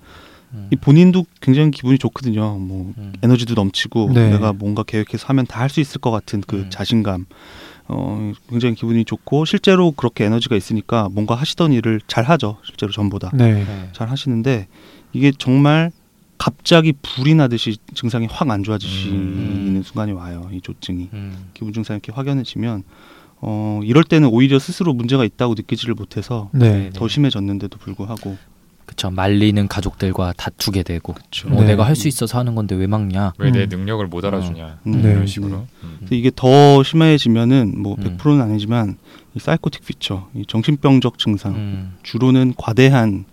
음. 0.55 0.69
이 0.73 0.77
본인도 0.77 1.25
굉장히 1.43 1.71
기분이 1.71 1.99
좋거든요. 1.99 2.57
뭐 2.59 2.95
음. 2.97 3.13
에너지도 3.23 3.55
넘치고 3.55 4.13
네. 4.15 4.31
내가 4.31 4.53
뭔가 4.55 4.83
계획해서 4.83 5.27
하면 5.29 5.47
다 5.47 5.61
할 5.61 5.69
수 5.69 5.81
있을 5.81 6.01
것 6.01 6.11
같은 6.11 6.41
그 6.47 6.57
음. 6.57 6.71
자신감. 6.71 7.27
어 7.88 8.33
굉장히 8.50 8.75
기분이 8.75 9.04
좋고 9.04 9.45
실제로 9.47 9.92
그렇게 9.92 10.25
에너지가 10.25 10.57
있으니까 10.57 11.09
뭔가 11.11 11.35
하시던 11.35 11.73
일을 11.73 12.00
잘 12.07 12.25
하죠. 12.25 12.59
실제로 12.64 12.92
전보다 12.92 13.30
네. 13.33 13.64
잘 13.92 14.11
하시는데 14.11 14.68
이게 15.12 15.33
정말 15.37 15.90
갑자기 16.37 16.92
불이 16.92 17.35
나듯이 17.35 17.78
증상이 17.95 18.26
확 18.30 18.50
안 18.50 18.62
좋아지시는 18.62 19.16
음. 19.76 19.83
순간이 19.85 20.12
와요. 20.12 20.49
이 20.52 20.61
조증이 20.61 21.09
음. 21.12 21.49
기분 21.54 21.73
증상이 21.73 21.97
이렇게 21.97 22.12
확연해지면 22.12 22.85
어 23.40 23.80
이럴 23.85 24.04
때는 24.04 24.28
오히려 24.28 24.59
스스로 24.59 24.92
문제가 24.92 25.25
있다고 25.25 25.54
느끼지를 25.54 25.95
못해서 25.95 26.50
네. 26.52 26.90
더 26.92 27.09
심해졌는데도 27.09 27.78
불구하고 27.78 28.37
그쵸 28.88 29.11
말리는 29.11 29.68
가족들과 29.68 30.33
다투게 30.38 30.83
되고 30.83 31.12
그렇죠. 31.12 31.49
어, 31.50 31.61
네. 31.61 31.66
내가 31.66 31.85
할 31.85 31.95
수 31.95 32.09
있어서 32.09 32.38
하는 32.38 32.54
건데 32.54 32.75
왜 32.75 32.87
막냐 32.87 33.35
왜내 33.38 33.64
음. 33.64 33.68
능력을 33.68 34.07
못 34.07 34.25
알아주냐 34.25 34.78
음. 34.87 35.02
네. 35.02 35.11
이런 35.12 35.26
식으로. 35.26 35.50
네. 35.59 35.66
음. 35.85 36.07
이게 36.11 36.30
더 36.35 36.83
심해지면은 36.83 37.75
뭐 37.83 37.97
음. 37.99 38.16
100%는 38.16 38.40
아니지만 38.40 38.97
이 39.35 39.38
사이코틱 39.40 39.85
피처, 39.85 40.28
이 40.35 40.45
정신병적 40.49 41.18
증상, 41.18 41.54
음. 41.54 41.97
주로는 42.02 42.54
과대한 42.57 43.25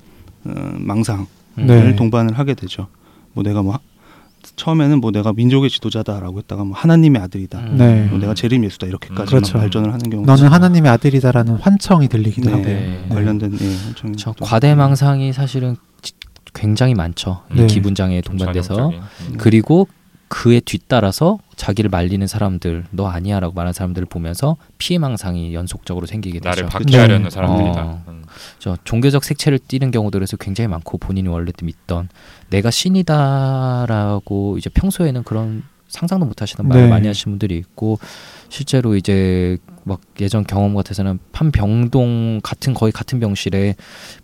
어, 0.43 0.51
망상을 0.77 1.25
네. 1.55 1.95
동반을 1.95 2.38
하게 2.38 2.53
되죠. 2.53 2.88
뭐 3.33 3.43
내가 3.43 3.62
뭐 3.62 3.74
하- 3.75 3.79
처음에는 4.55 5.01
뭐 5.01 5.12
내가 5.12 5.33
민족의 5.33 5.69
지도자다라고 5.69 6.38
했다가 6.39 6.63
뭐 6.63 6.75
하나님의 6.77 7.21
아들이다, 7.21 7.59
음. 7.59 7.75
네. 7.77 8.05
뭐 8.09 8.19
내가 8.19 8.33
재림 8.33 8.63
예수다 8.65 8.88
이렇게까지 8.88 9.29
그렇죠. 9.29 9.53
막 9.57 9.62
발전을 9.62 9.93
하는 9.93 10.09
경우 10.09 10.25
너는 10.25 10.47
하나님의 10.47 10.91
아들이다라는 10.91 11.55
환청이 11.55 12.07
들리기도 12.07 12.50
네. 12.50 12.55
하고요. 12.55 12.65
네. 12.75 13.05
관련된 13.09 13.53
예, 13.62 13.67
또- 14.24 14.33
과대망상이 14.45 15.33
사실은 15.33 15.75
지- 16.01 16.13
굉장히 16.53 16.93
많죠. 16.93 17.41
이 17.53 17.55
네. 17.62 17.67
기분 17.67 17.95
장애에 17.95 18.21
동반돼서. 18.21 18.89
음. 18.89 19.01
그리고 19.38 19.88
그에 20.27 20.60
뒤따라서 20.60 21.39
자기를 21.55 21.89
말리는 21.89 22.25
사람들, 22.25 22.86
너 22.91 23.08
아니야라고 23.08 23.53
말하는 23.53 23.74
사람들을 23.74 24.08
보면서 24.08 24.58
피해망상이 24.77 25.53
연속적으로 25.53 26.05
생기게 26.05 26.39
되죠. 26.39 26.50
나를 26.50 26.65
박해하려는 26.65 27.25
네. 27.25 27.29
사람들이다. 27.29 27.84
어. 27.84 28.03
음. 28.08 28.24
저 28.60 28.77
종교적 28.84 29.24
색채를 29.24 29.60
띠는 29.60 29.91
경우들에서 29.91 30.38
굉장히 30.38 30.67
많고 30.67 30.98
본인이 30.98 31.29
원래도 31.29 31.65
믿던 31.65 32.10
내가 32.50 32.72
신이다라고 32.72 34.58
이제 34.58 34.70
평소에는 34.70 35.24
그런 35.24 35.63
상상도 35.88 36.25
못 36.25 36.41
하시는 36.41 36.67
말을 36.67 36.84
네. 36.84 36.89
많이 36.89 37.08
하시는 37.08 37.32
분들이 37.32 37.58
있고 37.58 38.00
실제로 38.50 38.96
이제 38.96 39.58
막 39.84 40.01
예전 40.20 40.44
경험 40.44 40.74
같아서는 40.74 41.20
판병동 41.32 42.41
같은 42.44 42.74
거의 42.74 42.91
같은 42.91 43.20
병실에 43.20 43.75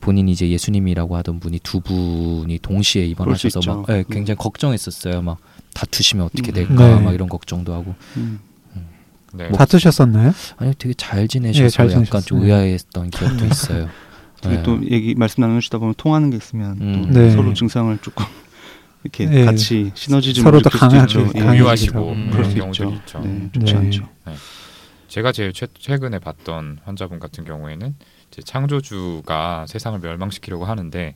본인이 0.01 0.31
이제 0.31 0.49
예수님이라고 0.49 1.15
하던 1.17 1.39
분이 1.39 1.59
두 1.61 1.79
분이 1.79 2.59
동시에 2.59 3.05
입원하셔서. 3.05 3.59
막 3.65 3.85
예, 3.89 3.99
음. 3.99 4.03
굉장히 4.09 4.37
걱정했었어요. 4.37 5.21
막 5.21 5.37
다투시면 5.73 6.25
어떻게 6.25 6.51
음. 6.51 6.53
될까 6.53 6.95
네. 6.95 7.01
막 7.01 7.13
이런 7.13 7.29
걱정도 7.29 7.73
하고 7.73 7.95
음. 8.17 8.39
네. 9.33 9.47
뭐 9.47 9.57
다투셨었나요? 9.57 10.33
아니 10.57 10.73
되게 10.75 10.93
잘 10.93 11.27
지내셔서 11.27 11.63
예, 11.63 11.69
잘 11.69 11.91
약간. 11.91 12.21
좀 12.21 12.43
의아했던 12.43 13.09
기억도 13.09 13.45
있어요. 13.45 13.89
네. 14.43 14.63
또 14.63 14.79
얘기 14.89 15.13
말씀 15.15 15.41
나누시다 15.41 15.77
보면 15.77 15.93
통하는 15.97 16.29
게 16.31 16.37
있으면 16.37 16.77
음. 16.81 17.11
또 17.13 17.19
네. 17.19 17.31
서로 17.31 17.53
증상을 17.53 17.97
조금 18.01 18.25
이렇게 19.03 19.29
예. 19.31 19.45
같이 19.45 19.91
시너지즘을 19.93 20.43
서로 20.43 20.61
더 20.61 20.69
강하게, 20.69 21.01
있죠. 21.03 21.31
예. 21.35 21.41
공유하시고 21.41 22.11
음. 22.11 22.29
그런 22.31 22.49
수 22.49 22.55
경우들이 22.55 22.93
있죠. 22.97 23.19
네, 23.19 23.49
좋지 23.53 23.73
네. 23.73 23.79
않죠. 23.79 24.09
제가 25.07 25.33
제일 25.33 25.51
최, 25.51 25.67
최근에 25.77 26.19
봤던 26.19 26.79
환자분 26.85 27.19
같은 27.19 27.43
경우에는 27.43 27.95
이제 28.31 28.41
창조주가 28.43 29.65
세상을 29.67 29.99
멸망시키려고 29.99 30.65
하는데 30.65 31.15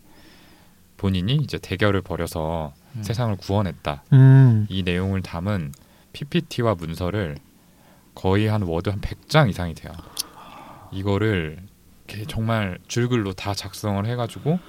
본인이 0.97 1.35
이제 1.35 1.57
대결을 1.57 2.01
벌여서 2.01 2.73
음. 2.95 3.03
세상을 3.03 3.35
구원했다. 3.37 4.03
음. 4.13 4.65
이 4.69 4.83
내용을 4.83 5.21
담은 5.21 5.73
PPT와 6.13 6.75
문서를 6.75 7.37
거의 8.13 8.47
한 8.47 8.61
워드 8.61 8.89
한 8.89 9.01
100장 9.01 9.49
이상이 9.49 9.73
돼요. 9.73 9.91
이거를 10.91 11.57
정말 12.27 12.77
줄글로 12.87 13.33
다 13.33 13.53
작성을 13.53 14.05
해가지고 14.05 14.59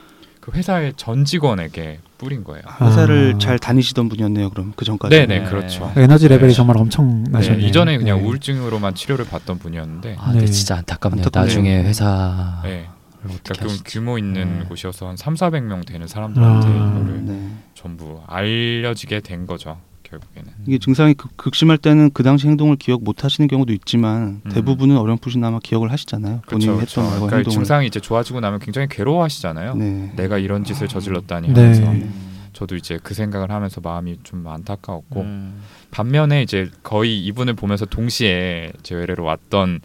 그 0.41 0.53
회사의 0.53 0.95
전 0.97 1.25
직원에게 1.25 1.99
뿌린 2.19 2.45
거예요. 2.45 2.63
회사를 2.81 3.33
아. 3.35 3.39
잘 3.39 3.59
다니시던 3.59 4.09
분이었네요. 4.09 4.51
그럼 4.51 4.73
그 4.77 4.85
전까지. 4.85 5.15
네네 5.15 5.41
네. 5.41 5.45
그렇죠. 5.45 5.93
에너지 5.97 6.29
레벨이 6.29 6.53
네. 6.53 6.57
정말 6.57 6.77
엄청나셨네요. 6.79 7.61
네, 7.61 7.67
이전에 7.67 7.99
그냥 7.99 8.19
네. 8.19 8.25
우울증으로만 8.25 8.95
치료를 8.95 9.25
받던 9.27 9.59
분이었는데 9.59 10.17
아, 10.19 10.27
근데 10.33 10.47
네. 10.47 10.47
진짜 10.47 10.77
안타깝네요. 10.77 11.25
안타깝네요. 11.27 11.47
나중에 11.47 11.83
회사 11.83 12.61
네, 12.65 12.89
그러니까 13.23 13.55
좀. 13.55 13.69
규모 13.85 14.19
있는 14.19 14.61
네. 14.61 14.65
곳이어서 14.67 15.09
한 15.09 15.17
3, 15.17 15.35
400명 15.35 15.87
되는 15.87 16.07
사람들한테 16.07 16.67
아. 16.69 16.71
이거를 16.99 17.25
네. 17.25 17.51
전부 17.75 18.23
알려지게 18.27 19.21
된 19.21 19.47
거죠. 19.47 19.79
결국에는. 20.05 20.53
이게 20.67 20.79
증상이 20.79 21.15
극, 21.15 21.37
극심할 21.37 21.79
때는 21.79 22.11
그 22.13 22.23
당시 22.23 22.47
행동을 22.47 22.77
기억 22.77 23.03
못 23.03 23.25
하시는 23.25 23.49
경우도 23.49 23.73
있지만 23.73 24.41
음. 24.45 24.51
대부분은 24.53 24.97
어렴풋이나마 24.97 25.59
기억을 25.61 25.91
하시잖아요. 25.91 26.43
본인이 26.49 26.73
그렇죠. 26.77 27.01
했던 27.01 27.05
말과 27.05 27.17
그러니까 27.27 27.37
행동을. 27.39 27.55
증상이 27.55 27.87
이제 27.89 27.99
좋아지고 28.01 28.41
나면 28.41 28.61
굉장히 28.61 28.87
괴로워하시잖아요. 28.89 29.75
네. 29.75 30.13
내가 30.17 30.39
이런 30.39 30.63
짓을 30.65 30.87
저질렀다니 30.89 31.49
네. 31.49 31.61
하면서 31.61 31.91
음. 31.91 32.37
저도 32.53 32.77
이제 32.77 32.99
그 33.03 33.13
생각을 33.15 33.51
하면서 33.51 33.81
마음이 33.83 34.21
좀 34.23 34.47
안타까웠고 34.47 35.21
음. 35.21 35.61
반면에 35.91 36.43
이제 36.43 36.71
거의 36.83 37.19
이분을 37.27 37.55
보면서 37.55 37.85
동시에 37.85 38.73
제 38.83 38.95
외래로 38.95 39.25
왔던 39.25 39.81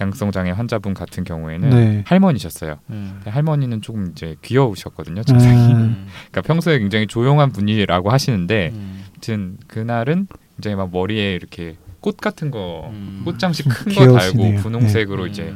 양성 0.00 0.30
장애 0.30 0.50
환자분 0.50 0.92
같은 0.94 1.24
경우에는 1.24 1.70
네. 1.70 2.04
할머니셨어요. 2.06 2.78
음. 2.90 3.20
할머니는 3.24 3.80
조금 3.80 4.10
이제 4.10 4.36
귀여우셨거든요. 4.42 5.22
증상이. 5.22 5.72
음. 5.72 6.06
그러니까 6.30 6.42
평소에 6.42 6.78
굉장히 6.78 7.06
조용한 7.06 7.50
분이라고 7.52 8.10
하시는데 8.10 8.70
음. 8.74 9.04
아무튼 9.12 9.56
그날은 9.66 10.26
굉장히 10.56 10.76
막 10.76 10.90
머리에 10.92 11.34
이렇게 11.34 11.76
꽃 12.00 12.18
같은 12.18 12.50
거 12.50 12.90
음. 12.92 13.22
꽃장식 13.24 13.68
큰거 13.68 14.18
달고. 14.18 14.56
분홍색으로 14.56 15.24
음. 15.24 15.28
이제 15.28 15.54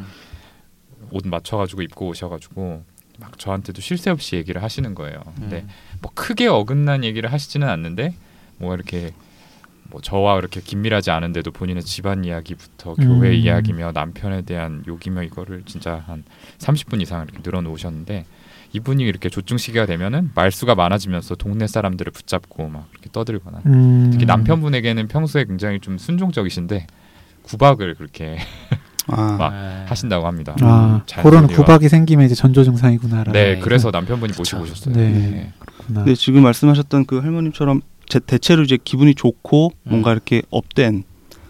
옷 1.10 1.26
맞춰가지고 1.26 1.82
입고 1.82 2.08
오셔가지고 2.08 2.82
막 3.18 3.38
저한테도 3.38 3.82
쉴 3.82 3.98
새 3.98 4.10
없이 4.10 4.36
얘기를 4.36 4.62
하시는 4.62 4.94
거예요. 4.94 5.20
근데 5.36 5.60
음. 5.60 5.68
뭐 6.00 6.10
크게 6.14 6.46
어긋난 6.46 7.04
얘기를 7.04 7.30
하시지는 7.30 7.68
않는데 7.68 8.14
뭐 8.56 8.74
이렇게 8.74 9.10
뭐 9.90 10.00
저와 10.00 10.36
그렇게 10.36 10.60
긴밀하지 10.60 11.10
않은데도 11.10 11.50
본인의 11.50 11.82
집안 11.82 12.24
이야기부터 12.24 12.94
교회 12.94 13.30
음. 13.30 13.34
이야기며 13.34 13.92
남편에 13.92 14.42
대한 14.42 14.82
욕이며 14.86 15.22
이거를 15.24 15.62
진짜 15.66 16.02
한 16.06 16.24
30분 16.58 17.02
이상 17.02 17.24
이렇게 17.24 17.40
늘어놓으셨는데 17.42 18.24
이분이 18.72 19.02
이렇게 19.02 19.28
조증 19.28 19.58
시기가 19.58 19.86
되면은 19.86 20.30
말수가 20.34 20.74
많아지면서 20.74 21.34
동네 21.34 21.66
사람들을 21.66 22.12
붙잡고 22.12 22.68
막 22.68 22.88
이렇게 22.92 23.10
떠들거나 23.12 23.62
음. 23.66 24.10
특히 24.12 24.26
남편분에게는 24.26 25.08
평소에 25.08 25.44
굉장히 25.44 25.80
좀 25.80 25.98
순종적이신데 25.98 26.86
구박을 27.42 27.96
그렇게 27.96 28.38
아, 29.08 29.16
막 29.38 29.52
네. 29.52 29.84
하신다고 29.86 30.26
합니다. 30.26 30.54
아, 30.60 31.02
잔소리와. 31.06 31.42
그런 31.42 31.56
구박이 31.56 31.88
생기면 31.88 32.26
이제 32.26 32.34
전조 32.36 32.62
증상이구나라는. 32.62 33.32
네, 33.32 33.54
네. 33.54 33.60
그래서 33.60 33.90
남편분이 33.90 34.32
그쵸. 34.32 34.40
모시고 34.40 34.62
오셨어요. 34.62 34.94
네. 34.94 35.10
네. 35.10 35.52
그렇구나. 35.58 36.04
근데 36.04 36.14
지금 36.14 36.42
말씀하셨던 36.44 37.06
그 37.06 37.18
할머님처럼 37.18 37.80
제, 37.80 37.99
대체로 38.18 38.62
이제 38.62 38.78
기분이 38.82 39.14
좋고 39.14 39.72
음. 39.84 39.90
뭔가 39.90 40.12
이렇게 40.12 40.42
up된 40.50 41.04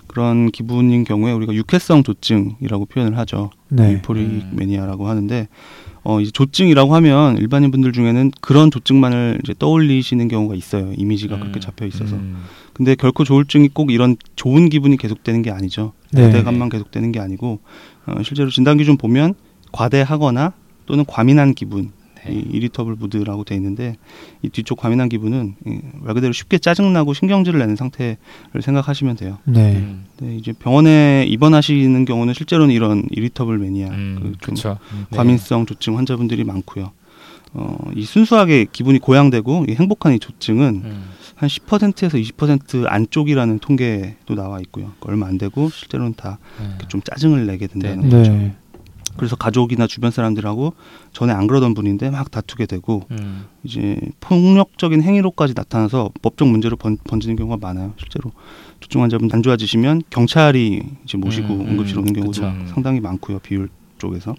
그런 0.07 0.51
기분인 0.51 1.05
경우에 1.05 1.33
우리가 1.33 1.55
유쾌성 1.55 2.03
조증이라고 2.03 2.87
표현을 2.87 3.16
하죠. 3.18 3.51
네. 3.68 3.92
euphoric 3.93 4.23
음. 4.23 4.53
mania라고 4.55 5.09
하는데 5.09 5.46
어 6.03 6.20
이제 6.20 6.31
조증이라고 6.33 6.94
하면 6.96 7.37
일반인 7.38 7.70
분들 7.70 7.92
중에는 7.92 8.33
그런 8.40 8.70
조증만을 8.70 9.38
이제 9.44 9.55
떠올리시는 9.57 10.27
경우가 10.29 10.57
있어요. 10.57 10.92
이미지가 10.96 11.37
음. 11.37 11.40
그렇게 11.40 11.61
잡혀 11.61 11.87
있어서. 11.87 12.16
음. 12.16 12.42
근데 12.73 12.96
결코 12.96 13.23
조울증이 13.23 13.68
꼭 13.68 13.92
이런 13.92 14.16
좋은 14.35 14.68
기분이 14.68 14.96
계속되는 14.96 15.42
게 15.42 15.51
아니죠. 15.51 15.92
네. 16.12 16.23
과대감만 16.23 16.70
계속되는 16.70 17.12
게 17.12 17.20
아니고 17.20 17.61
어, 18.07 18.23
실제로 18.25 18.51
진단 18.51 18.79
기준 18.79 18.96
보면 18.96 19.35
과대하거나 19.70 20.55
또는 20.87 21.05
과민한 21.07 21.55
기분 21.55 21.92
네. 22.27 22.33
이 22.33 22.39
이리터블 22.53 22.97
무드라고 22.99 23.45
돼 23.45 23.55
있는데 23.57 23.97
이 24.43 24.49
뒤쪽 24.49 24.79
과민한 24.79 25.09
기분은 25.09 25.55
이, 25.67 25.79
말 26.01 26.15
그대로 26.15 26.33
쉽게 26.33 26.59
짜증나고 26.59 27.15
신경질을 27.15 27.59
내는 27.59 27.77
상태를 27.77 28.17
생각하시면 28.61 29.17
돼요. 29.17 29.39
네. 29.45 29.77
음. 29.77 30.05
네, 30.21 30.37
이제 30.37 30.53
병원에 30.53 31.25
입원하시는 31.29 32.05
경우는 32.05 32.35
실제로는 32.35 32.75
이런 32.75 33.05
이리터블 33.11 33.59
매니아, 33.59 33.89
음, 33.89 34.15
그좀 34.17 34.35
그렇죠. 34.41 34.79
네. 35.11 35.17
과민성 35.17 35.67
조증 35.67 35.97
환자분들이 35.97 36.45
많고요. 36.45 36.93
어, 37.53 37.77
이 37.97 38.05
순수하게 38.05 38.67
기분이 38.71 38.99
고양되고 38.99 39.67
이 39.69 39.75
행복한 39.75 40.15
이 40.15 40.19
조증은 40.19 40.83
음. 40.85 41.11
한 41.35 41.49
10%에서 41.49 42.19
20% 42.19 42.85
안쪽이라는 42.87 43.59
통계도 43.61 44.35
나와 44.35 44.61
있고요. 44.61 44.93
얼마 45.01 45.27
안 45.27 45.39
되고 45.39 45.69
실제로는 45.71 46.15
다 46.15 46.39
네. 46.61 46.87
좀 46.89 47.01
짜증을 47.03 47.47
내게 47.47 47.67
된다는 47.67 48.09
네. 48.09 48.11
거죠. 48.11 48.33
네. 48.33 48.55
그래서 49.21 49.37
가족이나 49.37 49.87
주변 49.87 50.11
사람들하고 50.11 50.73
전에 51.13 51.31
안 51.35 51.47
그러던 51.47 51.75
분인데 51.75 52.09
막 52.09 52.31
다투게 52.31 52.65
되고 52.65 53.03
음. 53.11 53.45
이제 53.65 53.99
폭력적인 54.21 55.03
행위로까지 55.03 55.53
나타나서 55.55 56.11
법적 56.23 56.49
문제로 56.49 56.75
번, 56.79 56.97
번지는 57.05 57.37
경우가 57.37 57.59
많아요. 57.61 57.93
실제로 57.99 58.33
조증 58.81 59.03
환자분 59.03 59.29
안 59.31 59.43
좋아지시면 59.43 60.05
경찰이 60.09 60.83
이제 61.05 61.19
모시고 61.19 61.53
음, 61.53 61.69
응급실 61.69 61.99
음, 61.99 62.03
오는 62.03 62.13
경우도 62.15 62.31
그쵸. 62.31 62.51
상당히 62.73 63.01
많고요. 63.01 63.41
비율 63.41 63.69
쪽에서. 63.99 64.35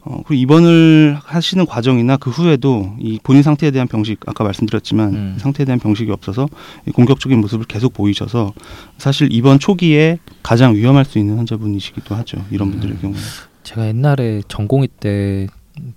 어, 0.00 0.22
그리고 0.26 0.34
입원을 0.34 1.16
하시는 1.22 1.64
과정이나 1.64 2.16
그 2.16 2.30
후에도 2.30 2.96
이 2.98 3.20
본인 3.22 3.44
상태에 3.44 3.70
대한 3.70 3.86
병식 3.86 4.18
아까 4.26 4.42
말씀드렸지만 4.42 5.14
음. 5.14 5.36
상태에 5.38 5.64
대한 5.64 5.78
병식이 5.78 6.10
없어서 6.10 6.48
이 6.88 6.90
공격적인 6.90 7.40
모습을 7.40 7.66
계속 7.66 7.92
보이셔서 7.92 8.52
사실 8.98 9.32
입원 9.32 9.60
초기에 9.60 10.18
가장 10.42 10.74
위험할 10.74 11.04
수 11.04 11.20
있는 11.20 11.36
환자분이시기도 11.36 12.16
하죠. 12.16 12.44
이런 12.50 12.72
분들의 12.72 12.96
음. 12.96 13.00
경우는. 13.00 13.22
제가 13.66 13.88
옛날에 13.88 14.42
전공의 14.48 14.88
때 15.00 15.48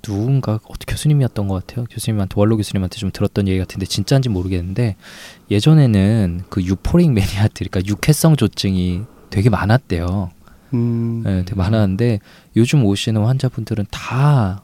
누군가 0.01 0.60
어떻게 0.67 0.91
교수님이었던 0.91 1.47
것 1.47 1.65
같아요. 1.65 1.86
교수님한테 1.89 2.34
원로 2.36 2.58
교수님한테 2.58 2.97
좀 2.97 3.12
들었던 3.13 3.47
얘기 3.47 3.60
같은데 3.60 3.86
진짜인지 3.86 4.29
모르겠는데 4.29 4.95
예전에는 5.49 6.41
그 6.49 6.63
유포릭 6.63 7.12
매니아들, 7.13 7.67
그러니까 7.69 7.82
육해성 7.86 8.36
조증이 8.36 9.03
되게 9.29 9.49
많았대요. 9.49 10.32
음, 10.73 11.21
네, 11.23 11.45
되게 11.45 11.55
많았는데 11.55 12.19
요즘 12.58 12.84
오시는 12.86 13.23
환자분들은 13.23 13.86
다 13.89 14.63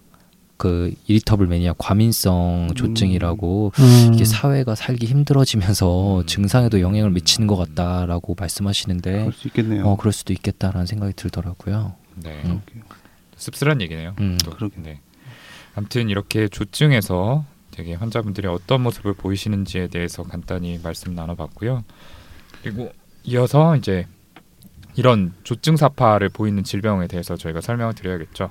그 0.57 0.93
이리터블 1.07 1.47
매니아 1.47 1.73
과민성 1.77 2.69
조증이라고 2.75 3.71
음. 3.77 4.13
이게 4.13 4.23
사회가 4.23 4.75
살기 4.75 5.05
힘들어지면서 5.05 6.19
음. 6.19 6.25
증상에도 6.25 6.79
영향을 6.81 7.11
미치는 7.11 7.47
것 7.47 7.55
같다라고 7.57 8.35
말씀하시는데 8.39 9.11
그럴 9.11 9.33
수 9.33 9.47
있겠네요. 9.47 9.85
어 9.85 9.97
그럴 9.97 10.13
수도 10.13 10.31
있겠다라는 10.31 10.85
생각이 10.85 11.13
들더라고요. 11.15 11.93
네. 12.15 12.41
음. 12.45 12.61
씁쓸한 13.35 13.81
얘기네요. 13.81 14.15
음. 14.19 14.37
또. 14.43 14.51
그러게. 14.51 14.75
네. 14.81 14.99
아무튼 15.75 16.09
이렇게 16.09 16.47
조증에서 16.47 17.45
되게 17.71 17.93
환자분들이 17.93 18.47
어떤 18.47 18.81
모습을 18.81 19.13
보이시는지에 19.13 19.87
대해서 19.87 20.23
간단히 20.23 20.79
말씀 20.81 21.13
나눠봤고요. 21.13 21.83
그리고 22.61 22.91
이어서 23.23 23.75
이제 23.75 24.07
이런 24.95 25.33
조증 25.43 25.75
사파를 25.75 26.29
보이는 26.29 26.63
질병에 26.63 27.07
대해서 27.07 27.35
저희가 27.35 27.59
설명을 27.59 27.93
드려야겠죠. 27.95 28.49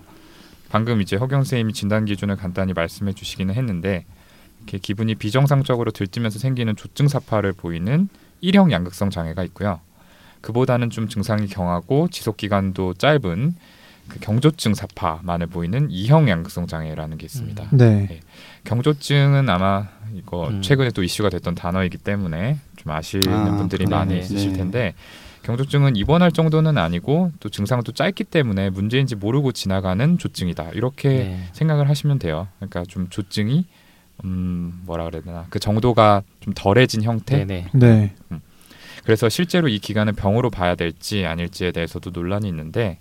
방금 0.69 1.01
이제 1.01 1.17
허경 1.17 1.41
선생님이 1.41 1.73
진단 1.73 2.05
기준을 2.05 2.37
간단히 2.37 2.75
말씀해 2.75 3.15
주시기는 3.15 3.55
했는데 3.55 4.05
이렇게 4.59 4.79
기분이 4.79 5.15
비정상적으로 5.15 5.91
들뜨면서 5.91 6.39
생기는 6.39 6.77
조증 6.77 7.09
사파를 7.09 7.53
보이는 7.55 8.09
일형 8.41 8.73
양극성 8.73 9.11
장애가 9.11 9.45
있고요. 9.45 9.81
그보다는 10.45 10.91
좀 10.91 11.09
증상이 11.09 11.47
경하고 11.47 12.09
지속 12.09 12.37
기간도 12.37 12.93
짧은 12.95 13.55
그 14.09 14.21
경조증 14.21 14.75
사파만을 14.75 15.47
보이는 15.47 15.89
이형 15.91 16.29
양극성 16.29 16.67
장애라는 16.67 17.17
게 17.17 17.25
있습니다. 17.25 17.69
네. 17.73 18.21
경조증은 18.65 19.49
아마 19.49 19.89
이거 20.13 20.49
음. 20.49 20.61
최근에 20.61 20.91
또 20.91 21.03
이슈가 21.03 21.31
됐던 21.31 21.55
단어이기 21.55 21.97
때문에 21.97 22.59
좀 22.77 22.93
아시는 22.93 23.33
아, 23.33 23.57
분들이 23.57 23.87
그래요? 23.87 23.99
많이 23.99 24.13
네. 24.13 24.21
있으실 24.21 24.53
네. 24.53 24.59
텐데 24.59 24.95
경조증은 25.45 25.97
입원할 25.97 26.31
정도는 26.31 26.77
아니고 26.77 27.33
또 27.41 27.49
증상도 27.49 27.93
짧기 27.93 28.25
때문에 28.25 28.69
문제인지 28.69 29.17
모르고 29.17 29.53
지나가는 29.53 30.19
조증이다 30.19 30.73
이렇게 30.75 31.09
네. 31.09 31.49
생각을 31.53 31.89
하시면 31.89 32.19
돼요. 32.19 32.49
그러니까 32.59 32.83
좀 32.87 33.09
조증이 33.09 33.65
음 34.25 34.83
뭐라 34.85 35.05
그래야 35.07 35.23
되나 35.23 35.47
그 35.49 35.59
정도가 35.59 36.23
좀 36.41 36.53
덜해진 36.53 37.03
형태. 37.03 37.47
네네. 37.47 37.71
네. 37.73 38.15
그래서 39.05 39.29
실제로 39.29 39.69
이 39.69 39.79
기간을 39.79 40.15
병으로 40.15 40.51
봐야 40.51 40.75
될지 40.75 41.27
아닐지에 41.27 41.73
대해서도 41.73 42.11
논란이 42.11 42.49
있는데 42.49 42.99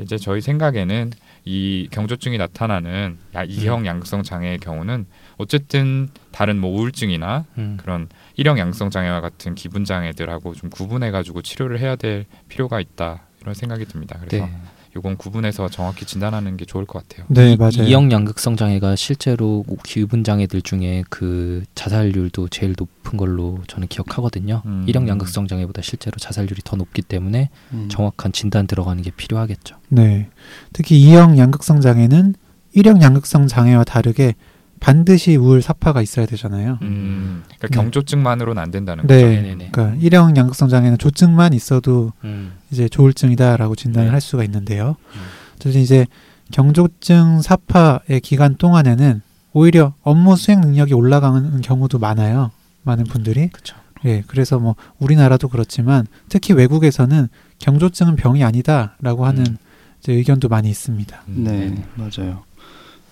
이제 0.00 0.16
저희 0.16 0.40
생각에는 0.40 1.10
이 1.44 1.88
경조증이 1.90 2.38
나타나는 2.38 3.18
야- 3.34 3.44
이형 3.44 3.84
양극성 3.84 4.22
장애의 4.22 4.58
경우는 4.58 5.06
어쨌든 5.38 6.08
다른 6.30 6.58
뭐 6.58 6.70
우울증이나 6.78 7.44
음. 7.58 7.76
그런 7.80 8.08
일형 8.36 8.58
양극성 8.58 8.90
장애와 8.90 9.20
같은 9.20 9.54
기분 9.54 9.84
장애들하고 9.84 10.54
좀 10.54 10.70
구분해 10.70 11.10
가지고 11.10 11.42
치료를 11.42 11.78
해야 11.80 11.96
될 11.96 12.26
필요가 12.48 12.80
있다 12.80 13.22
이런 13.40 13.54
생각이 13.54 13.84
듭니다. 13.86 14.18
그래서 14.24 14.46
네. 14.46 14.52
이건 14.96 15.16
구분해서 15.16 15.68
정확히 15.70 16.04
진단하는 16.04 16.56
게 16.58 16.64
좋을 16.66 16.84
것 16.84 17.06
같아요. 17.08 17.26
네, 17.30 17.52
이- 17.52 17.56
맞아요. 17.56 17.84
이형 17.88 18.12
양극성 18.12 18.56
장애가 18.56 18.94
실제로 18.96 19.64
기분 19.84 20.22
장애들 20.22 20.60
중에 20.62 21.04
그 21.08 21.62
자살률도 21.74 22.48
제일 22.48 22.74
높은 22.78 23.16
걸로 23.16 23.58
저는 23.68 23.88
기억하거든요. 23.88 24.62
음. 24.66 24.84
일형 24.86 25.08
양극성 25.08 25.46
장애보다 25.48 25.80
실제로 25.82 26.16
자살률이 26.18 26.60
더 26.64 26.76
높기 26.76 27.00
때문에 27.00 27.48
음. 27.72 27.88
정확한 27.90 28.32
진단 28.32 28.66
들어가는 28.66 29.02
게 29.02 29.10
필요하겠죠. 29.10 29.76
네. 29.88 30.28
특히 30.74 31.00
이형 31.00 31.38
양극성 31.38 31.80
장애는 31.80 32.34
일형 32.74 33.00
양극성 33.02 33.48
장애와 33.48 33.84
다르게 33.84 34.34
반드시 34.82 35.36
우울 35.36 35.62
사파가 35.62 36.02
있어야 36.02 36.26
되잖아요. 36.26 36.78
음, 36.82 37.44
그러니까 37.46 37.68
네. 37.68 37.76
경조증만으로는 37.76 38.60
안 38.60 38.72
된다는 38.72 39.06
네. 39.06 39.14
거죠. 39.14 39.26
네네네. 39.28 39.68
그러니까 39.70 39.96
일형 40.00 40.36
양극성 40.36 40.68
장애는 40.68 40.98
조증만 40.98 41.52
있어도 41.52 42.12
음. 42.24 42.54
이제 42.72 42.88
조울증이다라고 42.88 43.76
진단을 43.76 44.08
네. 44.08 44.10
할 44.10 44.20
수가 44.20 44.42
있는데요. 44.42 44.96
음. 45.14 45.20
그래서 45.60 45.78
이제 45.78 46.04
경조증 46.50 47.42
사파의 47.42 48.20
기간 48.24 48.56
동안에는 48.56 49.22
오히려 49.52 49.94
업무 50.02 50.34
수행 50.34 50.60
능력이 50.60 50.94
올라가는 50.94 51.60
경우도 51.60 52.00
많아요. 52.00 52.50
많은 52.82 53.04
분들이. 53.04 53.50
그렇죠. 53.50 53.76
예, 54.04 54.24
그래서 54.26 54.58
뭐 54.58 54.74
우리나라도 54.98 55.46
그렇지만 55.46 56.08
특히 56.28 56.54
외국에서는 56.54 57.28
경조증은 57.60 58.16
병이 58.16 58.42
아니다라고 58.42 59.26
하는 59.26 59.46
음. 59.46 59.56
이제 60.00 60.12
의견도 60.12 60.48
많이 60.48 60.68
있습니다. 60.68 61.22
음, 61.28 61.44
네, 61.44 61.50
네네. 61.52 61.84
맞아요. 61.94 62.42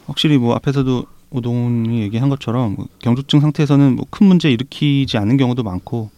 확실히 0.07 0.37
뭐 0.37 0.57
앞에서도 0.57 1.07
오동훈이 1.31 2.01
얘기한 2.03 2.29
것처럼 2.29 2.75
뭐 2.77 2.87
경조증 2.99 3.41
상태에서는 3.41 3.97
뭐 3.97 4.05
큰 4.11 4.27
문제 4.27 4.51
일으키지 4.51 5.17
않는 5.19 5.37
경우도 5.37 5.63
많고 5.63 6.11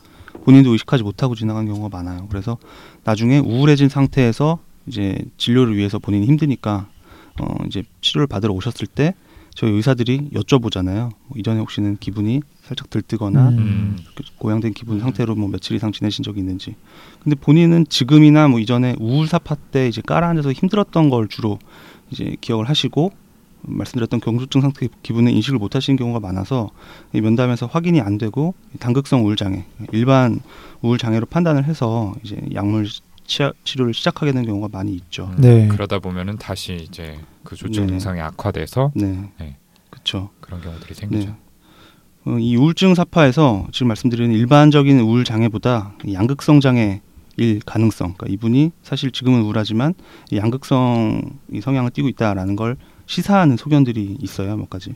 본인도 0.44 0.72
의식하지 0.72 1.03
못하고 1.03 1.35
지나간 1.35 1.66
경우가 1.66 1.88
많아요. 1.96 2.27
그래서 2.29 2.59
나중에 3.05 3.38
우울해진 3.38 3.88
상태에서 3.88 4.59
이제 4.87 5.18
진료를 5.37 5.77
위해서 5.77 5.98
본인이 5.98 6.27
힘드니까 6.27 6.88
어 7.40 7.55
이제 7.66 7.85
치료를 8.01 8.27
받으러 8.27 8.53
오셨을 8.55 8.87
때 8.87 9.14
저희 9.55 9.70
의사들이 9.72 10.31
여쭤보잖아요. 10.33 11.11
뭐 11.29 11.37
이전에 11.37 11.61
혹시는 11.61 11.98
기분이 12.01 12.40
살짝 12.62 12.88
들뜨거나 12.90 13.51
음. 13.51 13.59
음. 13.59 13.98
그 14.14 14.25
고양된 14.38 14.72
기분 14.72 14.98
상태로 14.98 15.35
뭐 15.35 15.48
며칠 15.48 15.77
이상 15.77 15.92
지내신 15.92 16.25
적이 16.25 16.40
있는지. 16.40 16.75
근데 17.22 17.37
본인은 17.37 17.87
지금이나 17.88 18.48
뭐 18.48 18.59
이전에 18.61 18.96
우울 18.98 19.29
사파 19.29 19.55
때 19.70 19.87
이제 19.88 20.01
깔아앉아서 20.05 20.53
힘들었던 20.53 21.11
걸 21.11 21.29
주로 21.29 21.59
이제 22.11 22.35
기억을 22.40 22.68
하시고 22.68 23.12
말씀드렸던 23.62 24.20
경조증 24.20 24.61
상태 24.61 24.88
기분을 25.03 25.33
인식을 25.33 25.59
못 25.59 25.75
하시는 25.75 25.96
경우가 25.96 26.20
많아서 26.20 26.70
이 27.12 27.20
면담에서 27.20 27.66
확인이 27.66 28.01
안 28.01 28.18
되고 28.18 28.55
단극성 28.79 29.25
우울 29.25 29.37
장애, 29.37 29.64
일반 29.92 30.40
우울 30.81 30.98
장애로 30.98 31.27
판단을 31.27 31.64
해서 31.64 32.14
이제 32.22 32.40
약물 32.53 32.88
치아, 33.25 33.53
치료를 33.64 33.94
시작하게 33.94 34.33
되는 34.33 34.46
경우가 34.46 34.68
많이 34.72 34.92
있죠. 34.92 35.31
음, 35.37 35.40
네. 35.40 35.68
그러다 35.68 36.01
보면은 36.01 36.37
다시 36.38 36.75
이제 36.75 37.18
그 37.44 37.57
조증 37.57 37.83
네. 37.83 37.92
증상이 37.92 38.20
악화돼서 38.20 38.92
네, 38.94 39.31
네. 39.38 39.57
그렇죠. 39.90 40.31
그런 40.40 40.61
경우들이 40.61 40.94
생기죠. 40.94 41.29
네. 41.31 41.37
어, 42.25 42.38
이 42.38 42.57
우울증 42.57 42.94
사파에서 42.94 43.66
지금 43.72 43.88
말씀드리는 43.88 44.35
일반적인 44.35 45.01
우울 45.01 45.25
장애보다 45.25 45.94
이 46.05 46.14
양극성 46.14 46.61
장애 46.61 47.01
일 47.38 47.61
가능성, 47.64 48.14
그러니까 48.14 48.27
이분이 48.29 48.72
사실 48.83 49.11
지금은 49.11 49.40
우울하지만 49.42 49.94
이 50.31 50.37
양극성 50.37 51.22
이 51.51 51.61
성향을 51.62 51.90
띠고 51.90 52.09
있다라는 52.09 52.57
걸 52.57 52.77
시사하는 53.16 53.57
소견들이 53.59 54.16
있어요, 54.22 54.57
몇 54.57 54.70
가지. 54.70 54.94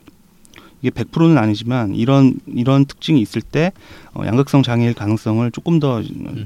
이게 0.81 0.91
100%는 0.91 1.37
아니지만 1.39 1.95
이런 1.95 2.39
이런 2.47 2.85
특징이 2.87 3.21
있을 3.21 3.43
때 3.43 3.73
어, 4.15 4.25
양극성 4.25 4.63
장애일 4.63 4.95
가능성을 4.95 5.51
조금 5.51 5.81
더 5.81 6.03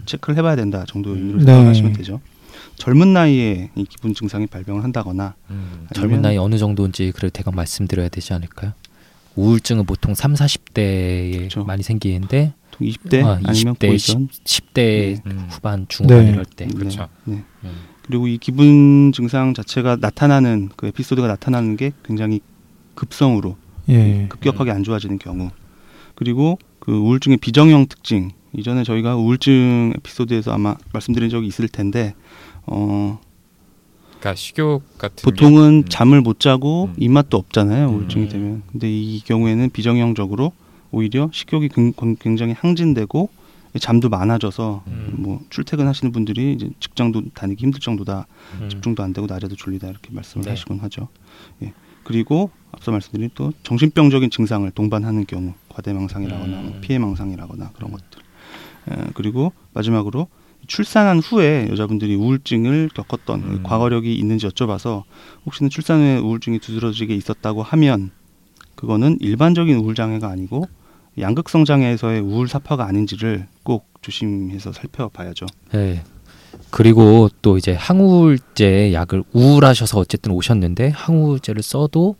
체크를 0.07 0.37
해봐야 0.39 0.57
된다 0.57 0.85
정도 0.89 1.11
의미로 1.15 1.39
네. 1.39 1.45
생각하시면 1.47 1.93
되죠. 1.95 2.21
젊은 2.77 3.13
나이에 3.13 3.71
이 3.77 3.85
기분 3.85 4.15
증상이 4.15 4.47
발병을 4.47 4.83
한다거나 4.83 5.35
음. 5.51 5.87
젊은 5.95 6.17
아니면- 6.19 6.23
나이 6.23 6.39
어느 6.39 6.59
정도인지 6.59 7.13
그래도 7.15 7.31
대강 7.33 7.55
말씀드려야 7.55 8.09
되지 8.09 8.33
않을까요? 8.33 8.73
우울증은 9.37 9.85
보통 9.87 10.15
3, 10.15 10.35
40대에 10.35 11.37
그렇죠. 11.37 11.65
많이 11.65 11.83
생기는데 11.83 12.53
보통 12.71 12.87
20대 12.89 13.25
아, 13.25 13.41
아니면 13.45 13.75
20대, 13.75 13.87
고이전 13.89 14.29
10, 14.45 14.75
대 14.75 15.23
음. 15.27 15.47
후반, 15.51 15.87
중후반 15.89 16.25
네. 16.25 16.31
이럴 16.33 16.45
때. 16.45 16.67
네, 16.67 16.75
그렇죠. 16.75 17.09
네. 17.25 17.43
음. 17.65 17.71
그리고 18.11 18.27
이 18.27 18.39
기분 18.39 19.13
증상 19.15 19.55
자체가 19.55 19.99
나타나는 20.01 20.71
그 20.75 20.89
에피소드가 20.89 21.29
나타나는 21.29 21.77
게 21.77 21.93
굉장히 22.05 22.41
급성으로 22.97 23.57
예. 23.89 24.27
급격하게 24.29 24.73
안 24.73 24.83
좋아지는 24.83 25.21
경우 25.21 25.51
그리고 26.17 26.59
그 26.81 26.91
우울증의 26.91 27.37
비정형 27.37 27.87
특징 27.87 28.33
이전에 28.53 28.83
저희가 28.83 29.15
우울증 29.15 29.93
에피소드에서 29.99 30.51
아마 30.53 30.75
말씀드린 30.93 31.31
적이 31.31 31.47
있을 31.47 31.69
텐데 31.69 32.15
어 32.67 33.21
그러니까 34.19 34.35
식욕 34.35 34.99
같은 34.99 35.23
보통은 35.23 35.83
게, 35.83 35.87
음. 35.87 35.89
잠을 35.89 36.21
못 36.21 36.41
자고 36.41 36.87
음. 36.87 36.95
입맛도 36.99 37.37
없잖아요 37.37 37.91
음. 37.91 37.95
우울증이 37.95 38.29
되면 38.29 38.63
근데 38.73 38.91
이 38.91 39.21
경우에는 39.21 39.71
비정형적으로 39.71 40.51
오히려 40.91 41.31
식욕이 41.33 41.69
굉- 41.69 41.93
굉장히 42.19 42.55
항진되고 42.59 43.29
잠도 43.79 44.09
많아져서 44.09 44.83
음. 44.89 45.15
뭐 45.19 45.41
출퇴근하시는 45.51 46.13
분들이 46.13 46.55
이제 46.55 46.71
직장도 46.81 47.31
다니기 47.35 47.63
힘들 47.63 47.81
정도다 47.81 48.27
음. 48.61 48.69
집중도 48.69 49.03
안 49.03 49.13
되고 49.13 49.27
낮에도 49.27 49.55
졸리다 49.55 49.89
이렇게 49.89 50.11
말씀을 50.13 50.45
네. 50.45 50.51
하시곤 50.51 50.81
하죠. 50.81 51.09
예. 51.63 51.73
그리고 52.03 52.51
앞서 52.73 52.91
말씀드린 52.91 53.31
또 53.35 53.53
정신병적인 53.63 54.31
증상을 54.31 54.69
동반하는 54.73 55.27
경우 55.27 55.55
과대망상이라거나 55.69 56.61
음. 56.61 56.67
뭐 56.67 56.81
피해망상이라거나 56.81 57.71
그런 57.75 57.93
것들. 57.93 58.23
예, 58.91 59.11
그리고 59.15 59.53
마지막으로 59.73 60.29
출산한 60.67 61.19
후에 61.21 61.69
여자분들이 61.71 62.15
우울증을 62.15 62.91
겪었던 62.95 63.41
음. 63.41 63.63
과거력이 63.63 64.15
있는지 64.15 64.47
여쭤봐서 64.47 65.05
혹시는 65.47 65.71
출산 65.71 66.01
후에 66.01 66.19
우울증이 66.19 66.59
두드러지게 66.59 67.15
있었다고 67.15 67.63
하면 67.63 68.11
그거는 68.75 69.19
일반적인 69.21 69.77
우울 69.77 69.95
장애가 69.95 70.29
아니고 70.29 70.69
양극성 71.21 71.65
장애에서의 71.65 72.21
우울 72.21 72.49
사파가 72.49 72.87
아닌지를 72.87 73.47
꼭 73.63 73.87
조심해서 74.03 74.73
살펴봐야죠. 74.73 75.47
네. 75.73 76.03
그리고 76.71 77.29
또 77.43 77.59
이제 77.59 77.73
항우울제 77.73 78.93
약을 78.93 79.25
우울하셔서 79.33 79.99
어쨌든 79.99 80.33
오셨는데 80.33 80.89
항우울제를 80.91 81.63
써도 81.63 82.17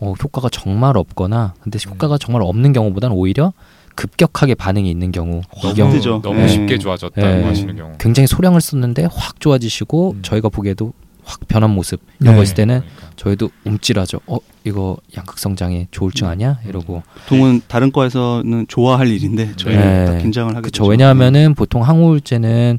어, 0.00 0.14
효과가 0.22 0.48
정말 0.50 0.96
없거나 0.96 1.54
근데 1.60 1.78
음. 1.86 1.92
효과가 1.92 2.18
정말 2.18 2.42
없는 2.42 2.72
경우보다는 2.72 3.16
오히려 3.16 3.52
급격하게 3.94 4.54
반응이 4.54 4.90
있는 4.90 5.12
경우 5.12 5.42
이 5.56 5.74
너무, 5.74 6.00
경우. 6.00 6.22
너무 6.22 6.38
네. 6.40 6.48
쉽게 6.48 6.78
좋아졌다고 6.78 7.26
네. 7.26 7.44
하시는 7.44 7.76
경우. 7.76 7.92
굉장히 7.98 8.26
소량을 8.26 8.60
썼는데 8.60 9.08
확 9.12 9.38
좋아지시고 9.40 10.12
음. 10.12 10.22
저희가 10.22 10.48
보기에도 10.48 10.92
확 11.24 11.46
변한 11.48 11.70
모습 11.70 12.00
이런 12.20 12.34
네. 12.34 12.36
거 12.38 12.42
있을 12.42 12.54
때는 12.54 12.80
그러니까. 12.80 13.10
저희도 13.16 13.50
움찔하죠. 13.64 14.20
어 14.26 14.38
이거 14.64 14.96
양극성 15.16 15.56
장애 15.56 15.86
조울증 15.90 16.26
음. 16.26 16.32
아니야? 16.32 16.58
이러고 16.66 17.02
보통은 17.20 17.62
다른 17.68 17.92
과에서는 17.92 18.66
좋아할 18.68 19.08
일인데 19.08 19.54
저희는 19.56 19.82
네. 19.82 20.06
딱 20.06 20.18
긴장을 20.18 20.50
하게 20.50 20.62
그렇죠. 20.62 20.82
되죠. 20.82 20.90
왜냐하면은 20.90 21.54
보통 21.54 21.82
항우울제는 21.82 22.78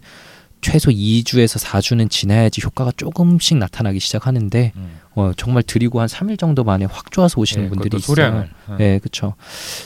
최소 0.62 0.89
2주에서 0.91 1.62
4주는 1.62 2.10
지나야지 2.10 2.62
효과가 2.63 2.93
조금씩 2.95 3.58
나타나기 3.58 3.99
시작하는데 3.99 4.71
음. 4.77 4.99
어, 5.13 5.32
정말 5.36 5.62
드리고 5.62 5.99
한 5.99 6.08
3일 6.08 6.39
정도 6.39 6.63
만에 6.63 6.86
확 6.86 7.12
좋아서 7.12 7.39
오시는 7.41 7.65
네, 7.65 7.69
분들이 7.69 7.97
있어요. 7.97 8.15
소량을. 8.15 8.49
네. 8.69 8.75
네, 8.77 8.99
그렇죠. 8.99 9.36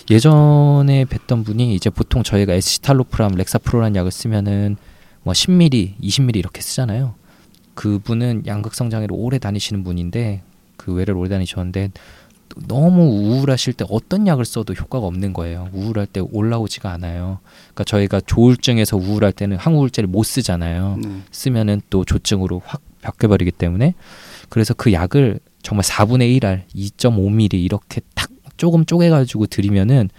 예전에 0.09 1.05
뵀던 1.05 1.45
분이 1.45 1.73
이제 1.73 1.89
보통 1.89 2.21
저희가 2.23 2.53
에시탈로프람, 2.53 3.33
렉사프로라는 3.35 3.95
약을 3.95 4.11
쓰면은 4.11 4.77
뭐 5.23 5.33
10ml, 5.33 5.99
20ml 5.99 6.37
이렇게 6.37 6.61
쓰잖아요. 6.61 7.15
그분은 7.77 8.43
양극성 8.47 8.89
장애로 8.89 9.15
오래 9.15 9.37
다니시는 9.37 9.83
분인데 9.83 10.41
그 10.77 10.93
외래를 10.93 11.15
오래 11.15 11.29
다니셨는데 11.29 11.91
너무 12.67 13.03
우울하실 13.03 13.73
때 13.73 13.85
어떤 13.87 14.25
약을 14.25 14.45
써도 14.45 14.73
효과가 14.73 15.05
없는 15.05 15.31
거예요. 15.31 15.69
우울할 15.73 16.07
때 16.07 16.19
올라오지가 16.19 16.91
않아요. 16.93 17.37
그러니까 17.65 17.83
저희가 17.83 18.21
조울증에서 18.21 18.97
우울할 18.97 19.31
때는 19.31 19.57
항우울제를 19.57 20.07
못 20.09 20.23
쓰잖아요. 20.23 20.97
네. 21.03 21.21
쓰면은 21.29 21.81
또 21.91 22.03
조증으로 22.03 22.63
확 22.65 22.81
바뀌어버리기 23.03 23.51
때문에 23.51 23.93
그래서 24.49 24.73
그 24.73 24.91
약을 24.91 25.39
정말 25.61 25.83
4분의 25.83 26.39
1알 26.39 26.63
2.5ml 26.73 27.53
이렇게 27.53 28.01
탁 28.15 28.31
조금 28.57 28.85
쪼개가지고 28.85 29.45
드리면은 29.45 30.09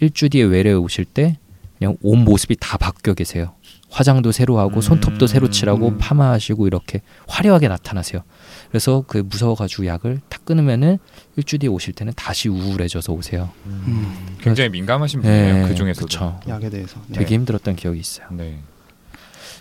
일주 0.00 0.28
뒤에 0.28 0.44
외래 0.44 0.72
오실 0.72 1.06
때 1.06 1.38
그냥 1.78 1.96
온 2.02 2.22
모습이 2.22 2.54
다 2.60 2.78
바뀌어 2.78 3.14
계세요. 3.14 3.52
화장도 3.94 4.32
새로 4.32 4.58
하고 4.58 4.76
음. 4.76 4.80
손톱도 4.80 5.28
새로 5.28 5.50
칠하고 5.50 5.88
음. 5.88 5.98
파마하시고 5.98 6.66
이렇게 6.66 7.00
화려하게 7.28 7.68
나타나세요. 7.68 8.22
그래서 8.68 9.04
그 9.06 9.18
무서워가지고 9.18 9.86
약을 9.86 10.20
탁 10.28 10.44
끊으면은 10.44 10.98
일주 11.36 11.58
뒤에 11.58 11.68
오실 11.68 11.94
때는 11.94 12.12
다시 12.16 12.48
우울해져서 12.48 13.12
오세요. 13.12 13.50
음. 13.66 14.36
굉장히 14.40 14.70
민감하신 14.70 15.22
분이에요. 15.22 15.54
네, 15.54 15.68
그 15.68 15.76
중에서도. 15.76 16.06
그쵸. 16.06 16.40
약에 16.48 16.70
대해서. 16.70 17.00
네. 17.06 17.20
되게 17.20 17.36
힘들었던 17.36 17.76
기억이 17.76 18.00
있어요. 18.00 18.26
네. 18.32 18.58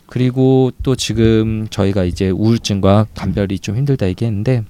그리고 0.08 0.72
또 0.82 0.96
지금 0.96 1.68
저희가 1.70 2.04
이제 2.04 2.32
우울증과 2.32 3.08
감별이 3.14 3.60
좀 3.60 3.78
힘들다 3.78 4.08
얘기했는데 4.08 4.64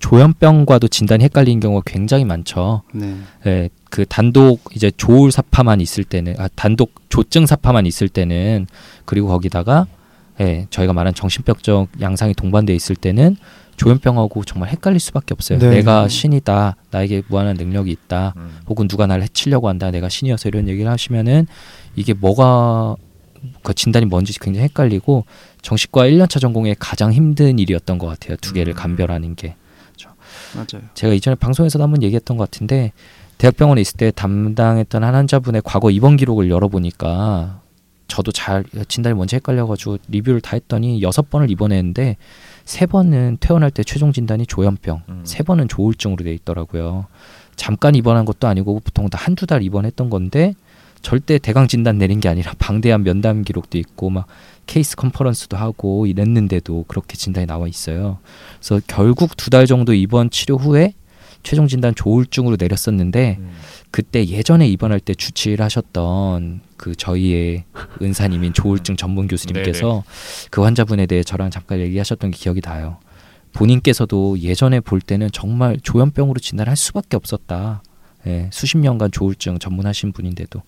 조현병과도 0.00 0.88
진단이 0.88 1.24
헷갈리는 1.24 1.60
경우가 1.60 1.82
굉장히 1.86 2.24
많죠. 2.24 2.82
네. 2.92 3.16
예, 3.46 3.70
그 3.90 4.04
단독 4.06 4.60
이제 4.74 4.90
조울 4.96 5.32
사파만 5.32 5.80
있을 5.80 6.04
때는 6.04 6.34
아 6.38 6.48
단독 6.54 6.92
조증 7.08 7.46
사파만 7.46 7.86
있을 7.86 8.08
때는 8.08 8.66
그리고 9.04 9.28
거기다가 9.28 9.86
예, 10.40 10.66
저희가 10.70 10.92
말한 10.92 11.14
정신병적 11.14 11.88
양상이 12.00 12.34
동반돼 12.34 12.74
있을 12.74 12.96
때는 12.96 13.36
조현병하고 13.76 14.44
정말 14.44 14.70
헷갈릴 14.70 15.00
수밖에 15.00 15.34
없어요. 15.34 15.58
네. 15.58 15.70
내가 15.70 16.08
신이다, 16.08 16.76
나에게 16.90 17.22
무한한 17.28 17.56
능력이 17.56 17.90
있다, 17.90 18.34
음. 18.36 18.58
혹은 18.66 18.88
누가 18.88 19.06
나를 19.06 19.22
해치려고 19.24 19.68
한다, 19.68 19.90
내가 19.90 20.08
신이어서 20.08 20.48
이런 20.48 20.68
얘기를 20.68 20.90
하시면은 20.90 21.46
이게 21.94 22.14
뭐가 22.14 22.96
그 23.62 23.74
진단이 23.74 24.06
뭔지 24.06 24.38
굉장히 24.38 24.64
헷갈리고 24.64 25.24
정신과 25.62 26.04
1년차 26.08 26.40
전공에 26.40 26.74
가장 26.78 27.12
힘든 27.12 27.58
일이었던 27.58 27.98
것 27.98 28.06
같아요. 28.06 28.36
두 28.40 28.52
개를 28.52 28.72
음. 28.72 28.76
감별하는 28.76 29.34
게. 29.34 29.56
맞아요. 30.54 30.86
제가 30.94 31.12
이전에 31.14 31.34
방송에서도 31.34 31.82
한번 31.82 32.02
얘기했던 32.02 32.36
것 32.36 32.50
같은데 32.50 32.92
대학병원에 33.38 33.80
있을 33.80 33.96
때 33.96 34.10
담당했던 34.10 35.04
한 35.04 35.14
환자분의 35.14 35.62
과거 35.64 35.90
입원 35.90 36.16
기록을 36.16 36.50
열어보니까 36.50 37.60
저도 38.08 38.32
잘 38.32 38.64
진단이 38.88 39.14
뭔지 39.14 39.36
헷갈려가지고 39.36 39.98
리뷰를 40.08 40.40
다 40.40 40.52
했더니 40.56 41.02
여섯 41.02 41.28
번을 41.28 41.50
입원했는데 41.50 42.16
세 42.64 42.86
번은 42.86 43.38
퇴원할 43.40 43.70
때 43.70 43.82
최종 43.84 44.12
진단이 44.12 44.46
조현병, 44.46 45.02
음. 45.08 45.22
세 45.24 45.42
번은 45.42 45.68
조울증으로 45.68 46.24
돼 46.24 46.32
있더라고요. 46.34 47.06
잠깐 47.56 47.94
입원한 47.94 48.24
것도 48.24 48.46
아니고 48.46 48.80
보통 48.80 49.08
다 49.08 49.18
한두 49.20 49.46
달 49.46 49.62
입원했던 49.62 50.10
건데 50.10 50.54
절대 51.02 51.38
대강 51.38 51.68
진단 51.68 51.98
내린 51.98 52.20
게 52.20 52.28
아니라 52.28 52.52
방대한 52.58 53.02
면담 53.02 53.42
기록도 53.42 53.78
있고 53.78 54.10
막 54.10 54.26
케이스 54.66 54.96
컨퍼런스도 54.96 55.56
하고 55.56 56.06
이랬는데도 56.06 56.84
그렇게 56.88 57.16
진단이 57.16 57.46
나와 57.46 57.68
있어요. 57.68 58.18
그래서 58.58 58.80
결국 58.86 59.36
두 59.36 59.50
달 59.50 59.66
정도 59.66 59.94
입원 59.94 60.30
치료 60.30 60.56
후에 60.56 60.92
최종 61.42 61.68
진단 61.68 61.94
조울증으로 61.94 62.56
내렸었는데 62.58 63.36
음. 63.38 63.50
그때 63.92 64.26
예전에 64.26 64.66
입원할 64.66 64.98
때 64.98 65.14
주치를 65.14 65.64
하셨던 65.64 66.60
그 66.76 66.96
저희의 66.96 67.64
은사님인 68.02 68.52
조울증 68.52 68.96
전문 68.96 69.28
교수님께서 69.28 70.02
그 70.50 70.62
환자분에 70.62 71.06
대해 71.06 71.22
저랑 71.22 71.50
잠깐 71.50 71.78
얘기하셨던 71.78 72.32
게 72.32 72.36
기억이 72.36 72.60
나요. 72.60 72.98
본인께서도 73.52 74.40
예전에 74.40 74.80
볼 74.80 75.00
때는 75.00 75.30
정말 75.32 75.78
조현병으로 75.80 76.40
진단할 76.40 76.76
수밖에 76.76 77.16
없었다. 77.16 77.82
예, 78.26 78.50
수십 78.52 78.76
년간 78.78 79.12
조울증 79.12 79.58
전문하신 79.60 80.12
분인데도. 80.12 80.62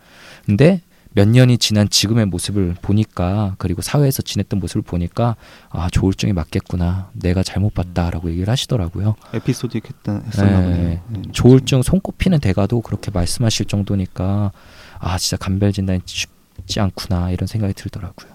근데 0.46 0.80
몇 1.12 1.26
년이 1.28 1.58
지난 1.58 1.88
지금의 1.88 2.26
모습을 2.26 2.74
보니까 2.80 3.54
그리고 3.58 3.82
사회에서 3.82 4.22
지냈던 4.22 4.60
모습을 4.60 4.82
보니까 4.82 5.36
아 5.70 5.88
조울증이 5.90 6.32
맞겠구나 6.32 7.10
내가 7.12 7.42
잘못 7.42 7.74
봤다라고 7.74 8.30
얘기를 8.30 8.48
하시더라고요. 8.50 9.16
에피소드 9.34 9.78
했다 9.78 10.20
했었나 10.26 10.60
네. 10.60 10.64
보네요. 10.64 11.00
네. 11.08 11.22
조울증 11.32 11.82
손꼽히는 11.82 12.40
대가도 12.40 12.82
그렇게 12.82 13.10
말씀하실 13.10 13.66
정도니까 13.66 14.52
아 14.98 15.18
진짜 15.18 15.36
감별 15.36 15.72
진단이 15.72 16.00
쉽지 16.04 16.80
않구나 16.80 17.30
이런 17.30 17.46
생각이 17.46 17.74
들더라고요. 17.74 18.32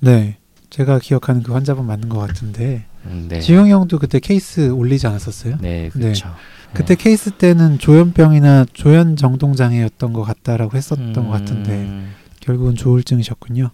네. 0.00 0.38
제가 0.70 0.98
기억하는 0.98 1.42
그 1.42 1.52
환자분 1.52 1.86
맞는 1.86 2.08
것 2.08 2.18
같은데 2.18 2.86
음, 2.88 2.95
네. 3.28 3.40
지용 3.40 3.68
형도 3.68 3.98
그때 3.98 4.18
케이스 4.20 4.70
올리지 4.70 5.06
않았었어요? 5.06 5.58
네, 5.60 5.90
그렇죠. 5.90 6.34
그때 6.72 6.94
케이스 6.94 7.30
때는 7.30 7.78
조현병이나 7.78 8.66
조현 8.72 9.16
정동 9.16 9.54
장애였던 9.54 10.12
것 10.12 10.22
같다라고 10.22 10.76
했었던 10.76 11.14
것 11.14 11.28
같은데 11.28 11.72
음, 11.72 12.12
결국은 12.40 12.74
조울증이셨군요. 12.74 13.70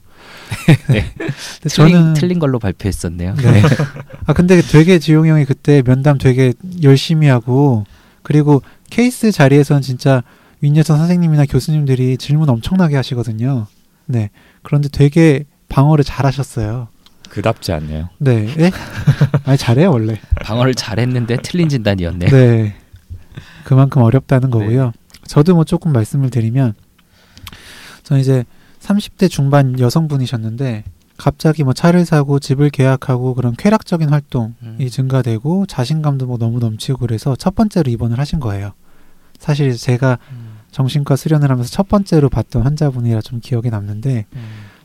네. 0.88 1.12
근데 1.16 1.68
저는 1.68 2.14
틀린 2.14 2.38
걸로 2.38 2.58
발표했었네요. 2.58 3.34
네. 3.34 3.62
아 4.26 4.32
근데 4.32 4.60
되게 4.62 4.98
지용 4.98 5.26
형이 5.26 5.44
그때 5.46 5.82
면담 5.82 6.18
되게 6.18 6.52
열심히 6.82 7.26
하고 7.26 7.84
그리고 8.22 8.62
케이스 8.88 9.32
자리에서는 9.32 9.82
진짜 9.82 10.22
윤여선 10.62 10.96
선생님이나 10.98 11.46
교수님들이 11.46 12.16
질문 12.18 12.48
엄청나게 12.48 12.94
하시거든요. 12.94 13.66
네. 14.06 14.30
그런데 14.62 14.88
되게 14.88 15.44
방어를 15.68 16.04
잘 16.04 16.24
하셨어요. 16.24 16.88
그답지 17.32 17.72
않네요. 17.72 18.10
네. 18.18 18.46
예? 18.58 18.70
아니 19.46 19.56
잘해요 19.56 19.90
원래. 19.90 20.20
방어를 20.42 20.74
잘했는데 20.74 21.38
틀린 21.42 21.70
진단이었네. 21.70 22.26
네. 22.26 22.76
그만큼 23.64 24.02
어렵다는 24.02 24.50
네. 24.50 24.58
거고요. 24.58 24.92
저도 25.26 25.54
뭐 25.54 25.64
조금 25.64 25.92
말씀을 25.92 26.28
드리면 26.28 26.74
저는 28.02 28.20
이제 28.20 28.44
30대 28.80 29.30
중반 29.30 29.80
여성분이셨는데 29.80 30.84
갑자기 31.16 31.64
뭐 31.64 31.72
차를 31.72 32.04
사고 32.04 32.38
집을 32.38 32.68
계약하고 32.68 33.34
그런 33.34 33.54
쾌락적인 33.56 34.10
활동이 34.10 34.52
음. 34.62 34.88
증가되고 34.90 35.64
자신감도 35.66 36.26
뭐 36.26 36.36
너무 36.36 36.58
넘치고 36.58 36.98
그래서 36.98 37.34
첫 37.34 37.54
번째로 37.54 37.90
입원을 37.90 38.18
하신 38.18 38.40
거예요. 38.40 38.72
사실 39.38 39.74
제가 39.74 40.18
음, 40.32 40.58
정신과 40.70 41.16
수련을 41.16 41.50
하면서 41.50 41.70
첫 41.70 41.88
번째로 41.88 42.28
봤던 42.28 42.62
환자분이라 42.62 43.22
좀 43.22 43.40
기억에 43.40 43.70
남는데 43.70 44.26
음, 44.34 44.42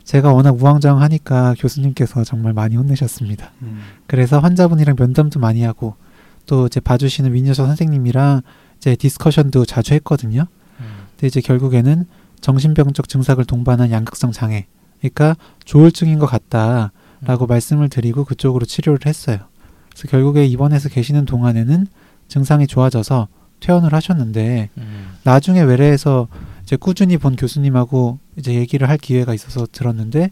제가 0.08 0.32
워낙 0.32 0.56
우왕좌왕하니까 0.58 1.54
교수님께서 1.58 2.24
정말 2.24 2.54
많이 2.54 2.76
혼내셨습니다. 2.76 3.50
음. 3.60 3.82
그래서 4.06 4.38
환자분이랑 4.38 4.96
면담도 4.98 5.38
많이 5.38 5.62
하고 5.62 5.96
또 6.46 6.64
이제 6.64 6.80
봐주시는 6.80 7.30
민여서 7.30 7.66
선생님이랑 7.66 8.40
이제 8.78 8.96
디스커션도 8.96 9.66
자주 9.66 9.92
했거든요. 9.92 10.46
음. 10.80 10.86
근데 11.10 11.26
이제 11.26 11.42
결국에는 11.42 12.06
정신병적 12.40 13.06
증상을 13.06 13.44
동반한 13.44 13.90
양극성 13.90 14.32
장애, 14.32 14.64
그러니까 15.00 15.36
조울증인 15.66 16.18
것 16.18 16.24
같다라고 16.24 17.46
말씀을 17.46 17.90
드리고 17.90 18.24
그쪽으로 18.24 18.64
치료를 18.64 19.00
했어요. 19.04 19.40
그래서 19.90 20.08
결국에 20.08 20.46
입원해서 20.46 20.88
계시는 20.88 21.26
동안에는 21.26 21.86
증상이 22.28 22.66
좋아져서 22.66 23.28
퇴원을 23.60 23.92
하셨는데 23.92 24.70
음. 24.78 25.16
나중에 25.24 25.60
외래에서 25.60 26.28
이제 26.62 26.76
꾸준히 26.76 27.18
본 27.18 27.36
교수님하고 27.36 28.18
이제 28.38 28.54
얘기를 28.54 28.88
할 28.88 28.96
기회가 28.98 29.34
있어서 29.34 29.66
들었는데 29.70 30.30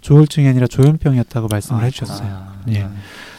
조울증이 0.00 0.46
아니라 0.48 0.66
조현병이었다고 0.66 1.48
말씀을 1.48 1.80
아, 1.80 1.84
해주셨어요. 1.84 2.28
아, 2.28 2.60
예. 2.68 2.86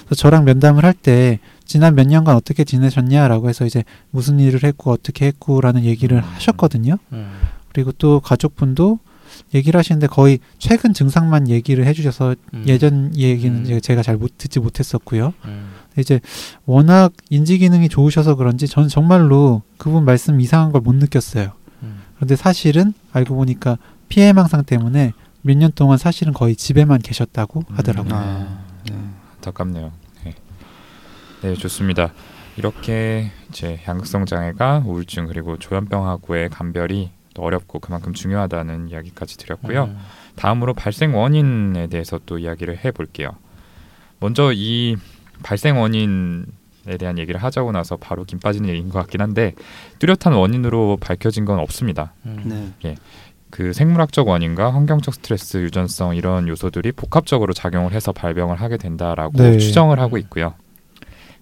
그래서 0.06 0.16
저랑 0.16 0.46
면담을 0.46 0.84
할 0.84 0.94
때 0.94 1.40
지난 1.66 1.96
몇 1.96 2.08
년간 2.08 2.36
어떻게 2.36 2.64
지내셨냐라고 2.64 3.50
해서 3.50 3.66
이제 3.66 3.84
무슨 4.12 4.40
일을 4.40 4.64
했고 4.64 4.92
어떻게 4.92 5.26
했고라는 5.28 5.84
얘기를 5.84 6.18
음. 6.18 6.24
하셨거든요. 6.24 6.98
음. 7.12 7.32
그리고 7.74 7.92
또 7.92 8.20
가족분도 8.20 9.00
얘기를 9.54 9.78
하시는데 9.78 10.08
거의 10.08 10.40
최근 10.60 10.94
증상만 10.94 11.50
얘기를 11.50 11.86
해주셔서 11.86 12.36
음. 12.54 12.64
예전 12.68 13.16
얘기는 13.18 13.66
음. 13.66 13.82
제가 13.82 14.02
잘 14.02 14.18
못 14.18 14.38
듣지 14.38 14.60
못했었고요. 14.60 15.34
음. 15.46 15.72
이제 15.98 16.20
워낙 16.66 17.12
인지 17.30 17.58
기능이 17.58 17.90
좋으셔서 17.90 18.36
그런지 18.36 18.68
저는 18.68 18.88
정말로 18.90 19.62
그분 19.78 20.06
말씀 20.06 20.40
이상한 20.40 20.72
걸 20.72 20.82
못 20.82 20.96
느꼈어요. 20.96 21.52
음. 21.84 22.02
그런데 22.16 22.36
사실은 22.36 22.94
알고 23.12 23.36
보니까 23.36 23.78
피해 24.10 24.34
망상 24.34 24.64
때문에 24.64 25.14
몇 25.42 25.58
년 25.58 25.72
동안 25.74 25.98
사실은 25.98 26.34
거의 26.34 26.56
집에만 26.56 27.02
계셨다고 27.02 27.64
하더라고요. 27.70 28.14
아, 28.16 28.64
네. 28.90 28.96
안타깝네요. 29.36 29.92
네. 30.24 30.34
네, 31.42 31.54
좋습니다. 31.56 32.14
이렇게 32.58 33.32
이제 33.50 33.80
양극성 33.88 34.26
장애가 34.26 34.84
우울증 34.86 35.28
그리고 35.28 35.58
조현병하고의 35.60 36.50
감별이 36.50 37.12
또 37.36 37.44
어렵고 37.44 37.80
그만큼 37.80 38.14
중요하다는 38.14 38.90
이야기까지 38.90 39.38
드렸고요. 39.38 39.84
음. 39.86 39.98
다음으로 40.36 40.74
발생 40.74 41.16
원인에 41.16 41.88
대해서 41.88 42.20
또 42.26 42.40
이야기를 42.40 42.84
해볼게요. 42.84 43.32
먼저 44.20 44.52
이 44.54 44.96
발생 45.44 45.78
원인에 45.78 46.46
대한 46.98 47.20
얘기를 47.20 47.44
하자고 47.44 47.72
나서 47.74 47.98
바로 47.98 48.24
김 48.24 48.40
빠지는 48.40 48.70
얘기인 48.70 48.90
것 48.90 49.00
같긴 49.00 49.22
한데 49.22 49.54
뚜렷한 50.00 50.34
원인으로 50.34 50.98
밝혀진 51.02 51.46
건 51.46 51.60
없습니다. 51.60 52.14
음. 52.26 52.74
네. 52.82 52.96
그 53.50 53.74
생물학적 53.74 54.28
원인과 54.28 54.74
환경적 54.74 55.14
스트레스, 55.14 55.58
유전성 55.58 56.16
이런 56.16 56.48
요소들이 56.48 56.92
복합적으로 56.92 57.54
작용을 57.54 57.94
해서 57.94 58.12
발병을 58.12 58.60
하게 58.60 58.78
된다라고 58.78 59.38
네. 59.38 59.58
추정을 59.58 60.00
하고 60.00 60.18
있고요. 60.18 60.56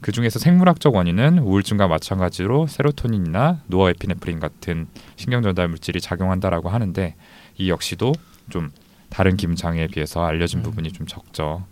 그 0.01 0.11
중에서 0.11 0.37
생물학적 0.37 0.95
원인은 0.95 1.39
우울증과 1.39 1.87
마찬가지로 1.87 2.67
세로토닌이나 2.67 3.61
노어에피네프린 3.67 4.39
같은 4.39 4.87
신경 5.15 5.41
전달 5.41 5.69
물질이 5.69 6.01
작용한다라고 6.01 6.69
하는데 6.69 7.15
이 7.57 7.69
역시도 7.69 8.13
좀 8.49 8.71
다른 9.09 9.37
기분 9.37 9.55
장애에 9.55 9.87
비해서 9.87 10.25
알려진 10.25 10.59
음. 10.59 10.63
부분이 10.63 10.91
좀 10.91 11.07
적죠. 11.07 11.63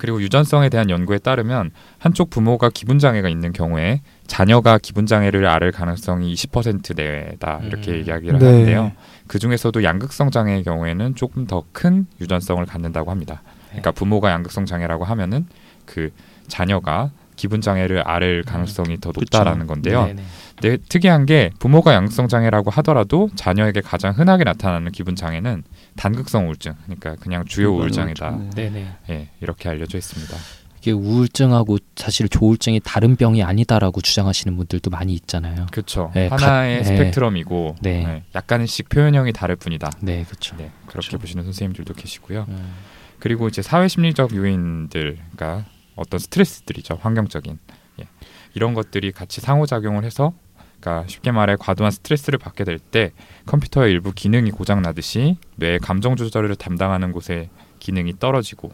그리고 0.00 0.22
유전성에 0.22 0.70
대한 0.70 0.88
연구에 0.88 1.18
따르면 1.18 1.72
한쪽 1.98 2.30
부모가 2.30 2.70
기분 2.72 2.98
장애가 2.98 3.28
있는 3.28 3.52
경우에 3.52 4.00
자녀가 4.26 4.78
기분 4.78 5.04
장애를 5.04 5.46
앓을 5.46 5.72
가능성이 5.72 6.32
20% 6.32 6.96
내외다 6.96 7.60
이렇게 7.64 7.92
음. 7.92 8.04
이야기를 8.06 8.38
네. 8.38 8.46
하는데요. 8.46 8.92
그 9.26 9.38
중에서도 9.38 9.84
양극성 9.84 10.30
장애의 10.30 10.64
경우에는 10.64 11.16
조금 11.16 11.46
더 11.46 11.64
큰 11.72 12.06
유전성을 12.18 12.64
갖는다고 12.64 13.10
합니다. 13.10 13.42
그러니까 13.68 13.92
부모가 13.92 14.30
양극성 14.30 14.64
장애라고 14.64 15.04
하면은 15.04 15.46
그 15.84 16.10
자녀가 16.48 17.10
기분 17.36 17.60
장애를 17.60 18.02
앓을 18.06 18.42
가능성이 18.44 18.98
더 19.00 19.12
높다라는 19.14 19.66
건데요. 19.66 20.06
네네. 20.06 20.22
네, 20.62 20.76
특이한 20.88 21.26
게 21.26 21.50
부모가 21.58 21.94
양극성 21.94 22.28
장애라고 22.28 22.70
하더라도 22.70 23.30
자녀에게 23.34 23.80
가장 23.80 24.12
흔하게 24.12 24.44
나타나는 24.44 24.92
기분 24.92 25.14
장애는 25.16 25.62
단극성 25.96 26.46
우울증, 26.46 26.74
그러니까 26.84 27.16
그냥 27.16 27.44
주요 27.44 27.72
우울장애다. 27.74 28.30
네. 28.30 28.50
네네. 28.70 28.92
예, 29.10 29.28
이렇게 29.40 29.68
알려져 29.68 29.98
있습니다. 29.98 30.36
이게 30.78 30.92
우울증하고 30.92 31.76
사실 31.94 32.26
조울증이 32.28 32.80
다른 32.82 33.14
병이 33.16 33.42
아니다라고 33.42 34.00
주장하시는 34.00 34.56
분들도 34.56 34.88
많이 34.90 35.12
있잖아요. 35.12 35.66
그렇죠. 35.70 36.10
네, 36.14 36.28
하나의 36.28 36.82
가- 36.82 36.88
네. 36.88 36.96
스펙트럼이고 36.96 37.76
네. 37.82 38.02
네, 38.04 38.22
약간씩 38.34 38.88
표현형이 38.88 39.32
다를 39.34 39.56
뿐이다. 39.56 39.90
네, 40.00 40.24
그렇죠. 40.24 40.56
네, 40.56 40.70
그렇게 40.86 41.08
그렇죠. 41.08 41.18
보시는 41.18 41.44
선생님들도 41.44 41.92
계시고요. 41.94 42.46
음. 42.48 42.72
그리고 43.18 43.48
이제 43.48 43.60
사회 43.60 43.88
심리적 43.88 44.34
요인들, 44.34 45.18
그러니까 45.36 45.66
어떤 45.96 46.18
스트레스들이죠, 46.18 46.98
환경적인 47.02 47.58
예. 48.00 48.04
이런 48.54 48.72
것들이 48.72 49.12
같이 49.12 49.42
상호작용을 49.42 50.04
해서, 50.04 50.32
그러니까 50.80 51.06
쉽게 51.08 51.30
말해 51.30 51.56
과도한 51.58 51.90
스트레스를 51.90 52.38
받게 52.38 52.64
될 52.64 52.78
때 52.78 53.12
컴퓨터의 53.46 53.92
일부 53.92 54.12
기능이 54.12 54.50
고장 54.50 54.82
나듯이 54.82 55.36
뇌의 55.56 55.78
감정 55.80 56.16
조절을 56.16 56.56
담당하는 56.56 57.12
곳의 57.12 57.50
기능이 57.78 58.18
떨어지고, 58.18 58.72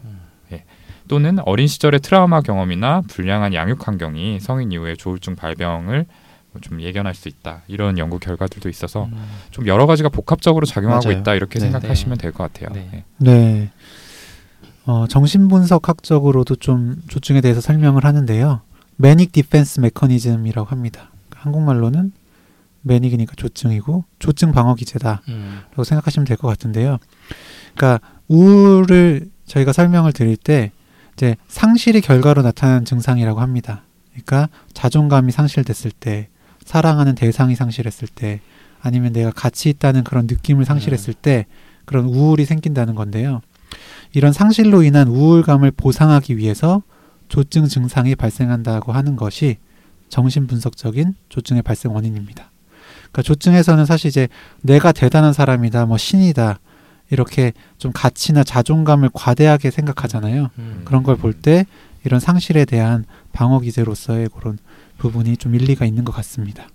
예. 0.51 0.63
또는 1.07 1.39
어린 1.45 1.67
시절의 1.67 1.99
트라우마 1.99 2.41
경험이나 2.41 3.01
불량한 3.07 3.53
양육 3.53 3.87
환경이 3.87 4.39
성인 4.39 4.71
이후에 4.71 4.95
조울증 4.95 5.35
발병을 5.35 6.05
좀 6.61 6.81
예견할 6.81 7.13
수 7.13 7.27
있다 7.29 7.61
이런 7.67 7.97
연구 7.99 8.17
결과들도 8.19 8.67
있어서 8.69 9.05
음. 9.05 9.29
좀 9.51 9.67
여러 9.67 9.85
가지가 9.85 10.09
복합적으로 10.09 10.65
작용하고 10.65 11.05
맞아요. 11.05 11.19
있다 11.19 11.35
이렇게 11.35 11.59
네. 11.59 11.65
생각하시면 11.69 12.17
될것 12.17 12.53
같아요. 12.53 12.73
네. 12.73 12.89
예. 12.93 13.03
네. 13.17 13.71
어, 14.85 15.05
정신분석학적으로도 15.07 16.55
좀 16.55 16.95
조증에 17.07 17.41
대해서 17.41 17.61
설명을 17.61 18.05
하는데요. 18.05 18.61
manic 18.95 19.31
defense 19.33 19.81
mechanism이라고 19.81 20.69
합니다. 20.69 21.11
한국말로는 21.47 22.11
manic이니까 22.81 23.33
조증이고 23.35 24.05
조증 24.19 24.51
방어 24.51 24.75
기제다라고 24.75 25.23
음. 25.29 25.83
생각하시면 25.83 26.25
될 26.25 26.37
것 26.37 26.47
같은데요. 26.47 26.97
그러니까 27.75 27.99
우울을 28.27 29.29
저희가 29.45 29.73
설명을 29.73 30.13
드릴 30.13 30.37
때 30.37 30.71
이제 31.13 31.35
상실이 31.47 32.01
결과로 32.01 32.41
나타나는 32.43 32.85
증상이라고 32.85 33.39
합니다. 33.39 33.83
그러니까 34.11 34.49
자존감이 34.73 35.31
상실됐을 35.31 35.91
때, 35.91 36.29
사랑하는 36.63 37.15
대상이 37.15 37.55
상실했을 37.55 38.07
때, 38.07 38.41
아니면 38.81 39.13
내가 39.13 39.31
가치 39.31 39.69
있다는 39.69 40.03
그런 40.03 40.27
느낌을 40.27 40.65
상실했을 40.65 41.13
때 41.13 41.45
그런 41.85 42.05
우울이 42.05 42.45
생긴다는 42.45 42.95
건데요. 42.95 43.41
이런 44.13 44.33
상실로 44.33 44.83
인한 44.83 45.07
우울감을 45.07 45.71
보상하기 45.71 46.37
위해서 46.37 46.83
조증 47.29 47.67
증상이 47.67 48.15
발생한다고 48.15 48.91
하는 48.91 49.15
것이 49.15 49.57
정신분석적인 50.09 51.15
조증의 51.29 51.61
발생 51.61 51.93
원인입니다. 51.93 52.51
그러니까 53.11 53.21
조증에서는 53.21 53.85
사실 53.85 54.09
이제 54.09 54.27
내가 54.61 54.91
대단한 54.91 55.33
사람이다, 55.33 55.85
뭐 55.85 55.97
신이다 55.97 56.59
이렇게 57.09 57.53
좀 57.77 57.91
가치나 57.93 58.43
자존감을 58.43 59.09
과대하게 59.13 59.71
생각하잖아요. 59.71 60.49
음. 60.59 60.81
그런 60.85 61.03
걸 61.03 61.15
볼 61.17 61.33
때 61.33 61.65
이런 62.03 62.19
상실에 62.19 62.65
대한 62.65 63.05
방어 63.33 63.59
기제로서의 63.59 64.29
그런 64.37 64.57
부분이 64.97 65.37
좀 65.37 65.55
일리가 65.55 65.85
있는 65.85 66.03
것 66.05 66.11
같습니다. 66.13 66.67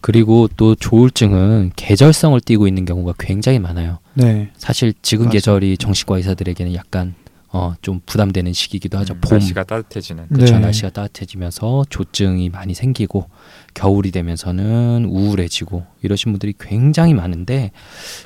그리고 0.00 0.48
또 0.56 0.74
조울증은 0.74 1.72
계절성을 1.74 2.40
띠고 2.40 2.68
있는 2.68 2.84
경우가 2.84 3.14
굉장히 3.18 3.58
많아요. 3.58 3.98
네, 4.14 4.50
사실 4.56 4.92
지금 5.02 5.26
맞아요. 5.26 5.32
계절이 5.32 5.78
정신과 5.78 6.16
의사들에게는 6.18 6.74
약간 6.74 7.14
어, 7.56 7.74
좀 7.80 8.02
부담되는 8.04 8.52
시기이기도 8.52 8.98
하죠. 8.98 9.14
음, 9.14 9.20
봄, 9.22 9.38
날씨가 9.38 9.64
따뜻해지는 9.64 10.26
네. 10.28 10.36
그렇죠. 10.36 10.58
날씨가 10.58 10.90
따뜻해지면서 10.90 11.86
조증이 11.88 12.50
많이 12.50 12.74
생기고 12.74 13.30
겨울이 13.72 14.10
되면서는 14.10 15.06
우울해지고 15.08 15.86
이러신 16.02 16.32
분들이 16.32 16.52
굉장히 16.60 17.14
많은데 17.14 17.70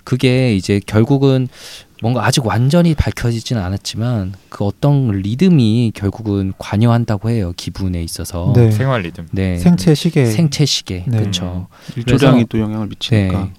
그게 0.03 0.57
이제 0.57 0.81
결국은 0.85 1.47
뭔가 2.03 2.25
아직 2.27 2.47
완전히 2.47 2.95
밝혀지지는 2.95 3.61
않았지만 3.63 4.33
그 4.49 4.65
어떤 4.65 5.11
리듬이 5.13 5.93
결국은 5.95 6.53
관여한다고 6.59 7.29
해요 7.31 7.53
기분에 7.57 8.03
있어서 8.03 8.53
네. 8.57 8.71
생활 8.71 9.03
리듬. 9.03 9.27
네. 9.33 9.59
생체 9.59 9.95
시계, 9.95 10.25
생체 10.27 10.65
시계 10.65 11.05
네. 11.07 11.19
그렇죠. 11.19 11.67
일조량이 11.97 12.45
그래서- 12.45 12.47
또 12.49 12.59
영향을 12.61 12.87
미치니까. 12.89 13.41
네. 13.45 13.53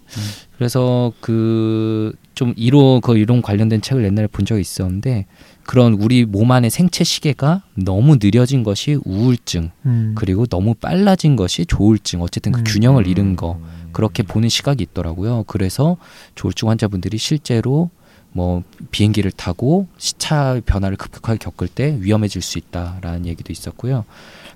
그래서 0.57 1.11
그 1.21 2.13
좀 2.33 2.53
이론 2.55 3.01
그 3.01 3.17
이론 3.17 3.41
관련된 3.43 3.81
책을 3.81 4.03
옛날에 4.05 4.25
본 4.25 4.45
적이 4.45 4.61
있었는데 4.61 5.25
그런 5.63 5.93
우리 5.93 6.25
몸 6.25 6.49
안의 6.51 6.71
생체 6.71 7.03
시계가 7.03 7.61
너무 7.75 8.17
느려진 8.19 8.63
것이 8.63 8.97
우울증 9.05 9.69
음, 9.85 10.13
그리고 10.15 10.45
너무 10.47 10.73
빨라진 10.73 11.35
것이 11.35 11.65
조울증 11.67 12.21
어쨌든 12.21 12.53
그 12.53 12.61
음. 12.61 12.63
균형을 12.63 13.05
잃은 13.05 13.35
거 13.35 13.59
음. 13.61 13.89
그렇게 13.91 14.23
보는 14.23 14.49
시각이 14.49 14.81
있더라고요. 14.81 15.43
그래서 15.45 15.97
조울증 16.33 16.69
환자분들이 16.69 17.17
실제로 17.19 17.91
뭐 18.33 18.63
비행기를 18.91 19.31
타고 19.31 19.87
시차 19.97 20.59
변화를 20.65 20.97
급격하게 20.97 21.37
겪을 21.37 21.67
때 21.67 21.97
위험해질 21.99 22.41
수 22.41 22.57
있다라는 22.57 23.25
얘기도 23.25 23.51
있었고요. 23.51 24.05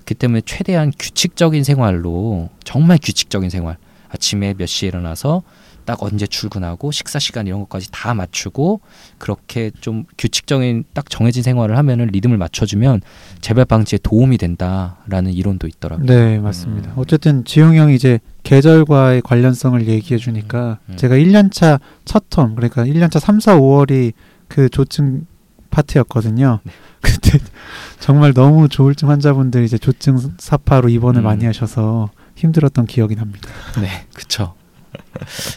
그 0.04 0.14
때문에 0.14 0.42
최대한 0.46 0.92
규칙적인 0.98 1.64
생활로 1.64 2.48
정말 2.64 2.98
규칙적인 3.02 3.50
생활 3.50 3.76
아침에 4.08 4.54
몇 4.54 4.66
시에 4.66 4.88
일어나서 4.88 5.42
딱 5.86 6.02
언제 6.02 6.26
출근하고 6.26 6.90
식사 6.90 7.18
시간 7.18 7.46
이런 7.46 7.60
것까지 7.60 7.90
다 7.90 8.12
맞추고 8.12 8.80
그렇게 9.18 9.70
좀 9.80 10.04
규칙적인 10.18 10.84
딱 10.92 11.08
정해진 11.08 11.42
생활을 11.42 11.78
하면은 11.78 12.08
리듬을 12.08 12.36
맞춰주면 12.36 13.00
재발 13.40 13.64
방지에 13.64 14.00
도움이 14.02 14.36
된다라는 14.36 15.32
이론도 15.32 15.68
있더라고요. 15.68 16.06
네, 16.06 16.38
맞습니다. 16.38 16.90
음. 16.90 16.94
어쨌든 16.96 17.44
지용 17.44 17.76
형이 17.76 17.94
이제 17.94 18.18
계절과의 18.42 19.22
관련성을 19.22 19.86
얘기해 19.86 20.18
주니까 20.18 20.78
음, 20.86 20.92
음. 20.92 20.96
제가 20.96 21.14
1년차 21.14 21.80
첫 22.04 22.28
텀, 22.28 22.56
그러니까 22.56 22.84
1년차 22.84 23.20
3, 23.20 23.40
4, 23.40 23.56
5월이 23.56 24.12
그 24.48 24.68
조증 24.68 25.26
파트였거든요. 25.70 26.60
네. 26.64 26.72
그때 27.00 27.38
정말 28.00 28.34
너무 28.34 28.68
조울증 28.68 29.10
환자분들 29.10 29.62
이제 29.62 29.78
조증 29.78 30.18
사파로 30.38 30.88
입원을 30.88 31.22
음. 31.22 31.24
많이 31.24 31.44
하셔서 31.44 32.10
힘들었던 32.34 32.86
기억이 32.86 33.14
납니다. 33.14 33.48
네, 33.80 34.06
그쵸. 34.12 34.55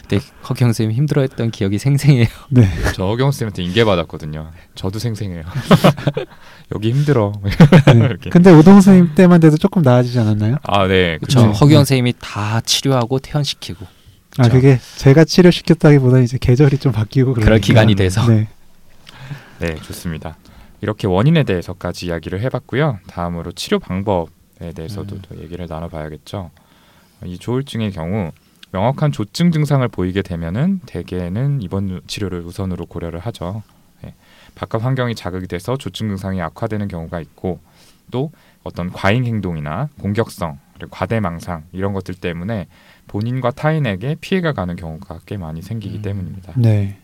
네, 0.08 0.20
허경 0.48 0.72
쌤이 0.72 0.94
힘들어했던 0.94 1.50
기억이 1.50 1.78
생생해요. 1.78 2.26
네. 2.50 2.68
저 2.94 3.06
허경 3.06 3.32
쌤한테 3.32 3.62
인계 3.62 3.84
받았거든요. 3.84 4.50
저도 4.74 4.98
생생해요. 4.98 5.42
여기 6.74 6.92
힘들어. 6.92 7.32
네. 7.42 8.16
근데 8.30 8.50
오동수님 8.52 9.14
때만 9.14 9.40
돼도 9.40 9.56
조금 9.56 9.82
나아지지 9.82 10.18
않았나요? 10.18 10.56
아 10.62 10.86
네. 10.86 11.18
그쵸. 11.18 11.40
네. 11.40 11.46
허경 11.46 11.78
선생님이 11.80 12.14
다 12.20 12.60
치료하고 12.60 13.18
퇴원시키고 13.18 13.86
아 14.38 14.42
그쵸. 14.44 14.54
그게 14.54 14.78
제가 14.96 15.24
치료시켰다기보다 15.24 16.20
이제 16.20 16.38
계절이 16.40 16.78
좀 16.78 16.92
바뀌고 16.92 17.34
그러니까. 17.34 17.58
기간이 17.58 17.94
돼서. 17.94 18.26
네. 18.26 18.48
네, 19.58 19.74
좋습니다. 19.76 20.36
이렇게 20.80 21.06
원인에 21.06 21.42
대해서까지 21.42 22.06
이야기를 22.06 22.40
해봤고요. 22.40 23.00
다음으로 23.06 23.52
치료 23.52 23.78
방법에 23.78 24.72
대해서도 24.74 25.16
음. 25.16 25.22
더 25.28 25.36
얘기를 25.36 25.66
나눠봐야겠죠. 25.68 26.50
이 27.26 27.38
조울증의 27.38 27.92
경우 27.92 28.32
명확한 28.72 29.12
조증 29.12 29.50
증상을 29.50 29.86
보이게 29.88 30.22
되면은 30.22 30.80
대개는 30.86 31.60
입원 31.62 32.00
치료를 32.06 32.40
우선으로 32.42 32.86
고려를 32.86 33.18
하죠. 33.20 33.62
네. 34.02 34.14
바깥 34.54 34.82
환경이 34.84 35.14
자극이 35.14 35.46
돼서 35.48 35.76
조증 35.76 36.08
증상이 36.08 36.40
악화되는 36.40 36.88
경우가 36.88 37.20
있고 37.20 37.60
또 38.10 38.30
어떤 38.62 38.90
과잉 38.92 39.24
행동이나 39.24 39.88
공격성 40.00 40.58
그리고 40.74 40.90
과대망상 40.90 41.64
이런 41.72 41.92
것들 41.92 42.14
때문에 42.14 42.68
본인과 43.08 43.50
타인에게 43.52 44.16
피해가 44.20 44.52
가는 44.52 44.76
경우가 44.76 45.20
꽤 45.26 45.36
많이 45.36 45.62
생기기 45.62 45.96
음. 45.98 46.02
때문입니다. 46.02 46.52
네. 46.56 46.96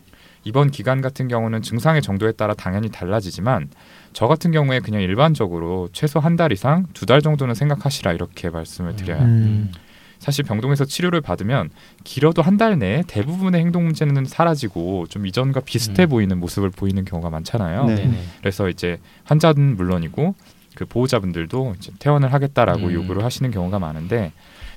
이번 0.45 0.71
기간 0.71 1.01
같은 1.01 1.27
경우는 1.27 1.63
증상의 1.63 2.03
정도에 2.03 2.31
따라 2.31 2.55
당연히 2.55 2.89
달라지지만 2.89 3.69
저 4.13 4.29
같은 4.29 4.53
경우에 4.53 4.79
그냥 4.79 5.01
일반적으로 5.03 5.89
최소 5.93 6.21
한 6.21 6.37
달 6.37 6.53
이상 6.53 6.87
두 6.95 7.05
달 7.07 7.21
정도는 7.21 7.55
생각하시라 7.57 8.13
이렇게 8.13 8.51
말씀을 8.51 8.95
드려요. 8.95 9.23
음. 9.23 9.73
사실 10.19 10.45
병동에서 10.45 10.85
치료를 10.85 11.21
받으면 11.21 11.71
길어도 12.05 12.43
한 12.43 12.57
달 12.57 12.79
내에 12.79 13.03
대부분의 13.07 13.61
행동 13.61 13.85
문제는 13.85 14.25
사라지고 14.25 15.07
좀 15.09 15.27
이전과 15.27 15.61
비슷해 15.61 16.05
음. 16.05 16.09
보이는 16.09 16.41
모습을 16.41 16.71
보이는 16.71 17.05
경우가 17.05 17.29
많잖아요. 17.31 17.85
네. 17.85 18.11
그래서 18.41 18.69
이제 18.71 18.99
환자는 19.25 19.77
물론이고 19.77 20.35
그 20.75 20.87
보호자분들도 20.87 21.75
이제 21.79 21.93
퇴원을 21.99 22.33
하겠다라고 22.33 22.87
음. 22.87 22.93
요구를 22.93 23.25
하시는 23.25 23.51
경우가 23.51 23.79
많은데 23.79 24.33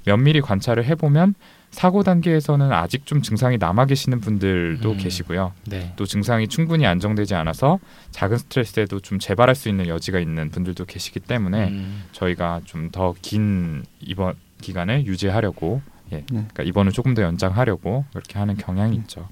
면밀히 0.05 0.41
관찰을 0.41 0.85
해보면 0.85 1.35
사고 1.71 2.03
단계에서는 2.03 2.71
아직 2.73 3.05
좀 3.05 3.21
증상이 3.21 3.57
남아 3.57 3.85
계시는 3.85 4.21
분들도 4.21 4.91
음. 4.91 4.97
계시고요. 4.97 5.53
네. 5.67 5.93
또 5.97 6.05
증상이 6.05 6.47
충분히 6.47 6.85
안정되지 6.85 7.35
않아서 7.35 7.79
작은 8.11 8.37
스트레스에도 8.39 8.99
좀 8.99 9.19
재발할 9.19 9.55
수 9.55 9.69
있는 9.69 9.87
여지가 9.87 10.19
있는 10.19 10.49
분들도 10.49 10.85
계시기 10.85 11.19
때문에 11.21 11.67
음. 11.67 12.03
저희가 12.11 12.61
좀 12.65 12.89
더 12.91 13.13
긴 13.21 13.83
입원 14.01 14.33
기간을 14.61 15.05
유지하려고 15.05 15.81
예, 16.11 16.17
네. 16.17 16.25
그러니까 16.29 16.63
입원을 16.63 16.91
조금 16.91 17.13
더 17.13 17.21
연장하려고 17.21 18.05
그렇게 18.11 18.39
하는 18.39 18.57
경향이 18.57 18.95
음. 18.97 19.01
있죠. 19.01 19.27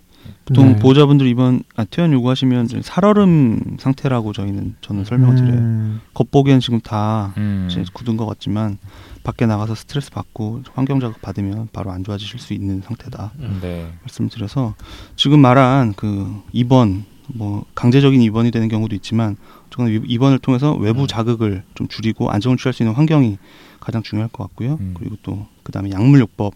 보통 0.45 0.73
네. 0.73 0.75
보호자분들 0.79 1.25
이번 1.27 1.61
아, 1.77 1.85
퇴원 1.89 2.11
요구하시면 2.11 2.67
좀 2.67 2.81
살얼음 2.81 3.77
상태라고 3.79 4.33
저희는 4.33 4.75
저는 4.81 5.05
설명을 5.05 5.35
드려요. 5.35 5.53
음. 5.53 6.01
겉보기엔 6.13 6.59
지금 6.59 6.81
다 6.81 7.33
음, 7.37 7.69
굳은 7.93 8.17
것 8.17 8.25
같지만 8.25 8.77
밖에 9.23 9.45
나가서 9.45 9.75
스트레스 9.75 10.11
받고 10.11 10.63
환경 10.73 10.99
자극 10.99 11.21
받으면 11.21 11.69
바로 11.71 11.91
안 11.91 12.03
좋아지실 12.03 12.39
수 12.39 12.53
있는 12.53 12.81
상태다 12.81 13.31
음. 13.39 13.59
네, 13.61 13.89
말씀을 14.01 14.29
드려서 14.29 14.75
지금 15.15 15.39
말한 15.39 15.93
그 15.95 16.41
입원 16.51 17.05
뭐 17.33 17.63
강제적인 17.75 18.21
입원이 18.21 18.51
되는 18.51 18.67
경우도 18.67 18.95
있지만 18.95 19.37
저는 19.69 19.91
이- 19.93 20.07
입원을 20.13 20.39
통해서 20.39 20.73
외부 20.75 21.01
음. 21.03 21.07
자극을 21.07 21.63
좀 21.75 21.87
줄이고 21.87 22.29
안정을 22.31 22.57
취할 22.57 22.73
수 22.73 22.83
있는 22.83 22.95
환경이 22.95 23.37
가장 23.87 24.03
중요할 24.03 24.29
것 24.29 24.43
같고요. 24.43 24.77
음. 24.81 24.93
그리고 24.97 25.15
또 25.23 25.47
그다음에 25.63 25.91
약물요법을 25.91 26.51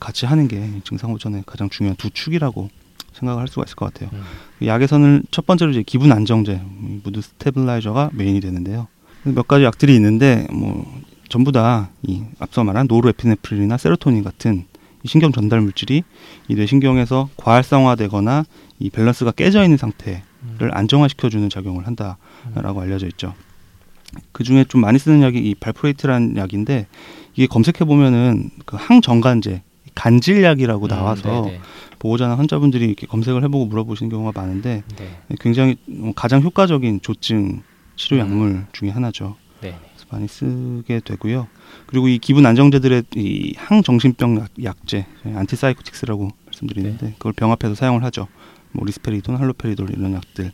같이 0.00 0.24
하는 0.24 0.48
게 0.48 0.66
증상 0.84 1.10
호전의 1.10 1.42
가장 1.44 1.68
중요한 1.68 1.96
두 1.96 2.08
축이라고 2.08 2.70
생각을 3.12 3.42
할 3.42 3.48
수가 3.48 3.64
있을 3.66 3.76
것 3.76 3.92
같아요. 3.92 4.08
음. 4.14 4.66
약에서는 4.66 5.24
첫 5.30 5.44
번째로 5.44 5.70
이제 5.72 5.82
기분 5.84 6.12
안정제, 6.12 6.54
이 6.54 7.00
mood 7.04 7.20
stabilizer가 7.20 8.10
메인이 8.14 8.40
되는데요. 8.40 8.88
몇 9.24 9.46
가지 9.46 9.64
약들이 9.64 9.94
있는데 9.96 10.46
뭐 10.50 10.86
전부 11.28 11.52
다 11.52 11.90
이 12.02 12.22
앞서 12.38 12.64
말한 12.64 12.86
노르에피네프린이나 12.88 13.76
세로토닌 13.76 14.24
같은 14.24 14.64
이 15.02 15.08
신경 15.08 15.30
전달 15.30 15.60
물질이 15.60 16.02
이 16.48 16.54
뇌신경에서 16.54 17.28
과활성화되거나 17.36 18.44
이 18.78 18.88
밸런스가 18.88 19.32
깨져 19.32 19.62
있는 19.62 19.76
상태를 19.76 20.22
안정화시켜주는 20.72 21.50
작용을 21.50 21.86
한다라고 21.86 22.80
알려져 22.80 23.06
있죠. 23.08 23.34
그 24.32 24.44
중에 24.44 24.64
좀 24.64 24.80
많이 24.80 24.98
쓰는 24.98 25.22
약이 25.22 25.38
이 25.38 25.54
valproate라는 25.54 26.36
약인데 26.36 26.86
이게 27.34 27.46
검색해 27.46 27.84
보면은 27.84 28.50
그 28.66 28.76
항전간제 28.76 29.62
간질약이라고 29.94 30.88
나와서 30.88 31.46
음. 31.46 31.58
보호자나 31.98 32.36
환자분들이 32.36 32.86
이렇게 32.86 33.06
검색을 33.06 33.44
해보고 33.44 33.66
물어보시는 33.66 34.10
경우가 34.10 34.32
많은데 34.40 34.82
네. 34.96 35.36
굉장히 35.40 35.76
어, 36.00 36.12
가장 36.16 36.42
효과적인 36.42 37.00
조증 37.02 37.62
치료 37.96 38.16
음. 38.16 38.20
약물 38.20 38.66
중에 38.72 38.90
하나죠. 38.90 39.36
네. 39.60 39.76
그래서 39.94 40.06
많이 40.10 40.26
쓰게 40.26 41.00
되고요. 41.04 41.46
그리고 41.86 42.08
이 42.08 42.18
기분 42.18 42.44
안정제들의 42.46 43.04
이 43.16 43.54
항정신병 43.56 44.38
약, 44.38 44.48
약제, 44.62 45.06
antipsychotics라고 45.24 46.30
말씀드리는데 46.46 47.06
네. 47.06 47.12
그걸 47.18 47.32
병합해서 47.32 47.74
사용을 47.74 48.02
하죠. 48.04 48.26
뭐 48.72 48.84
리스페리돈, 48.86 49.36
할로페리돌 49.36 49.90
이런 49.90 50.14
약들 50.14 50.46
어, 50.46 50.50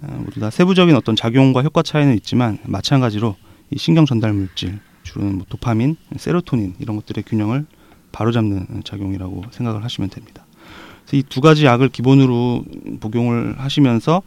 모두 0.00 0.40
다 0.40 0.50
세부적인 0.50 0.94
어떤 0.96 1.16
작용과 1.16 1.62
효과 1.62 1.82
차이는 1.82 2.14
있지만 2.16 2.58
마찬가지로 2.64 3.36
이 3.70 3.78
신경 3.78 4.06
전달 4.06 4.32
물질 4.32 4.78
주로는 5.02 5.36
뭐 5.36 5.46
도파민, 5.48 5.96
세로토닌 6.16 6.74
이런 6.78 6.96
것들의 6.96 7.24
균형을 7.26 7.66
바로잡는 8.12 8.82
작용이라고 8.84 9.44
생각을 9.50 9.84
하시면 9.84 10.10
됩니다. 10.10 10.46
이 11.12 11.22
두 11.28 11.40
가지 11.40 11.64
약을 11.64 11.88
기본으로 11.88 12.64
복용을 13.00 13.58
하시면서 13.58 14.22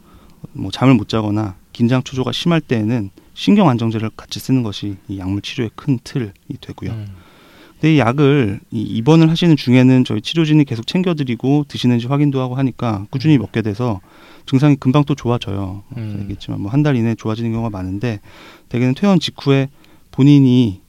뭐 0.52 0.70
잠을 0.70 0.94
못 0.94 1.08
자거나 1.08 1.56
긴장 1.72 2.02
초조가 2.02 2.32
심할 2.32 2.60
때에는 2.60 3.10
신경 3.32 3.68
안정제를 3.68 4.10
같이 4.16 4.38
쓰는 4.38 4.62
것이 4.62 4.96
이 5.08 5.18
약물 5.18 5.42
치료의 5.42 5.70
큰 5.74 5.98
틀이 6.04 6.30
되고요. 6.60 6.90
음. 6.90 7.06
근데 7.84 7.96
이 7.96 7.98
약을 7.98 8.60
이 8.70 8.80
입원을 8.80 9.28
하시는 9.28 9.54
중에는 9.56 10.04
저희 10.06 10.22
치료진이 10.22 10.64
계속 10.64 10.86
챙겨드리고 10.86 11.66
드시는지 11.68 12.06
확인도 12.06 12.40
하고 12.40 12.54
하니까 12.54 13.04
꾸준히 13.10 13.36
먹게 13.36 13.60
돼서 13.60 14.00
증상이 14.46 14.76
금방 14.76 15.04
또 15.04 15.14
좋아져요. 15.14 15.82
음. 15.98 16.16
알겠지만 16.22 16.62
뭐 16.62 16.70
한 16.72 16.82
달 16.82 16.96
이내에 16.96 17.14
좋아지는 17.14 17.52
경우가 17.52 17.68
많은데 17.68 18.20
대개는 18.70 18.94
퇴원 18.94 19.20
직후에 19.20 19.68
본인이 20.12 20.80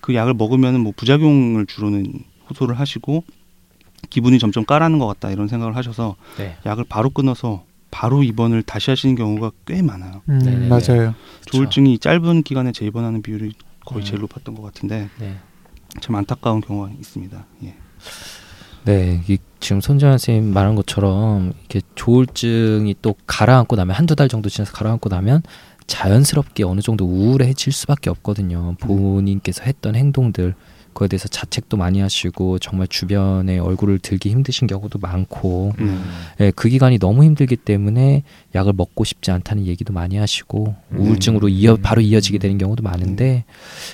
그 0.00 0.12
약을 0.16 0.34
먹으면 0.34 0.80
뭐 0.80 0.92
부작용을 0.96 1.66
주로는 1.66 2.14
호소를 2.48 2.80
하시고 2.80 3.22
기분이 4.08 4.40
점점 4.40 4.64
까라는 4.64 4.98
것 4.98 5.06
같다 5.06 5.30
이런 5.30 5.46
생각을 5.46 5.76
하셔서 5.76 6.16
네. 6.36 6.56
약을 6.66 6.84
바로 6.88 7.10
끊어서 7.10 7.62
바로 7.92 8.24
입원을 8.24 8.64
다시 8.64 8.90
하시는 8.90 9.14
경우가 9.14 9.52
꽤 9.66 9.82
많아요. 9.82 10.22
음, 10.28 10.40
네네네. 10.40 10.66
맞아요. 10.68 11.14
그쵸. 11.42 11.52
조울증이 11.52 11.98
짧은 12.00 12.42
기간에 12.42 12.72
재입원하는 12.72 13.22
비율이 13.22 13.52
거의 13.86 14.02
음. 14.02 14.04
제일 14.04 14.20
높았던 14.22 14.56
것 14.56 14.62
같은데 14.62 15.08
네. 15.20 15.36
참 16.00 16.16
안타까운 16.16 16.60
경우가 16.60 16.90
있습니다. 16.98 17.46
예. 17.64 17.74
네, 18.84 19.22
이 19.28 19.38
지금 19.60 19.80
손정현 19.80 20.18
선생님 20.18 20.52
말한 20.54 20.74
것처럼 20.74 21.52
이렇게 21.58 21.82
조울증이 21.94 22.96
또 23.02 23.14
가라앉고 23.26 23.76
나면 23.76 23.94
한두 23.94 24.16
달 24.16 24.28
정도 24.28 24.48
지나서 24.48 24.72
가라앉고 24.72 25.10
나면 25.10 25.42
자연스럽게 25.86 26.64
어느 26.64 26.80
정도 26.80 27.04
우울해질 27.04 27.72
수밖에 27.72 28.10
없거든요. 28.10 28.76
본인께서 28.80 29.64
했던 29.64 29.96
행동들 29.96 30.54
그거에 30.92 31.08
대해서 31.08 31.28
자책도 31.28 31.76
많이 31.76 32.00
하시고 32.00 32.58
정말 32.60 32.86
주변에 32.88 33.58
얼굴을 33.58 33.98
들기 33.98 34.30
힘드신 34.30 34.66
경우도 34.66 34.98
많고 34.98 35.72
음. 35.80 36.04
예, 36.40 36.50
그 36.52 36.68
기간이 36.68 36.98
너무 36.98 37.24
힘들기 37.24 37.56
때문에 37.56 38.22
약을 38.54 38.72
먹고 38.72 39.04
싶지 39.04 39.30
않다는 39.30 39.66
얘기도 39.66 39.92
많이 39.92 40.16
하시고 40.16 40.74
음. 40.92 40.98
우울증으로 40.98 41.48
이어 41.48 41.76
바로 41.76 42.00
이어지게 42.00 42.38
되는 42.38 42.58
경우도 42.58 42.82
많은데 42.82 43.44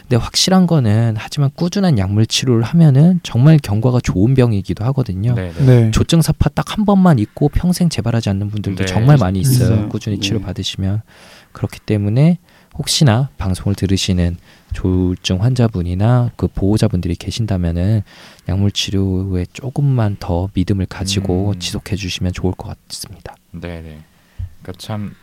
근데 0.03 0.17
확실한 0.17 0.67
거는 0.67 1.15
하지만 1.17 1.51
꾸준한 1.55 1.99
약물 1.99 2.27
치료를 2.27 2.63
하면은 2.63 3.21
정말 3.23 3.59
경과가 3.63 4.01
좋은 4.03 4.35
병이기도 4.35 4.85
하거든요. 4.87 5.35
네, 5.35 5.53
네. 5.59 5.65
네. 5.65 5.91
조증 5.91 6.23
사파 6.23 6.51
딱 6.51 6.67
한 6.77 6.85
번만 6.85 7.19
있고 7.19 7.49
평생 7.49 7.89
재발하지 7.89 8.29
않는 8.31 8.51
분들도 8.51 8.85
네, 8.85 8.87
정말 8.87 9.17
많이 9.17 9.41
있어요. 9.41 9.75
있어요. 9.75 9.89
꾸준히 9.89 10.17
네. 10.17 10.21
치료 10.21 10.41
받으시면 10.41 11.01
그렇기 11.53 11.81
때문에 11.81 12.39
혹시나 12.77 13.31
방송을 13.39 13.75
들으시는 13.75 14.37
조울증 14.77 15.43
환자분이나 15.43 16.33
그 16.37 16.49
보호자분들이 16.49 17.15
계신다면은 17.15 18.03
약물 18.47 18.73
치료에 18.73 19.47
조금만 19.51 20.17
더 20.21 20.51
믿음을 20.53 20.85
가지고 20.85 21.53
음. 21.53 21.59
지속해 21.59 21.97
주시면 21.97 22.35
좋을 22.35 22.53
것 22.53 22.77
같습니다. 22.89 23.35
네, 23.53 23.81
네. 23.81 24.01
그러니까 24.61 24.73
참 24.77 25.15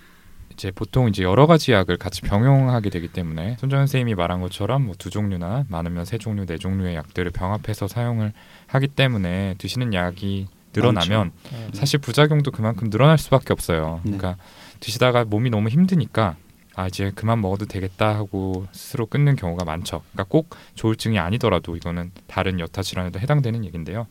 이제 0.51 0.71
보통 0.71 1.07
이제 1.07 1.21
여러 1.21 1.45
가지 1.45 1.71
약을 1.71 1.97
같이 1.97 2.21
병용하게 2.21 2.89
되기 2.89 3.07
때문에 3.09 3.57
손정현 3.59 3.85
선생님이 3.85 4.15
말한 4.15 4.41
것처럼 4.41 4.85
뭐 4.85 4.95
두 4.97 5.11
종류나 5.11 5.65
많으면 5.67 6.05
세 6.05 6.17
종류, 6.17 6.47
네 6.47 6.57
종류의 6.57 6.95
약들을 6.95 7.31
병합해서 7.31 7.87
사용을 7.87 8.33
하기 8.67 8.87
때문에 8.87 9.55
드시는 9.59 9.93
약이 9.93 10.47
늘어나면 10.75 11.31
사실 11.73 11.99
부작용도 11.99 12.49
그만큼 12.49 12.89
늘어날 12.89 13.19
수밖에 13.19 13.53
없어요. 13.53 14.01
네. 14.03 14.17
그러니까 14.17 14.41
드시다가 14.79 15.25
몸이 15.25 15.51
너무 15.51 15.69
힘드니까 15.69 16.37
아 16.75 16.87
이제 16.87 17.11
그만 17.13 17.41
먹어도 17.41 17.65
되겠다 17.65 18.15
하고 18.15 18.65
스스로 18.71 19.05
끊는 19.05 19.35
경우가 19.35 19.63
많죠. 19.65 20.01
그러니까 20.11 20.23
꼭 20.29 20.55
조울증이 20.75 21.19
아니더라도 21.19 21.75
이거는 21.75 22.11
다른 22.27 22.59
여타 22.59 22.81
질환에도 22.81 23.19
해당되는 23.19 23.63
얘긴데요. 23.65 24.07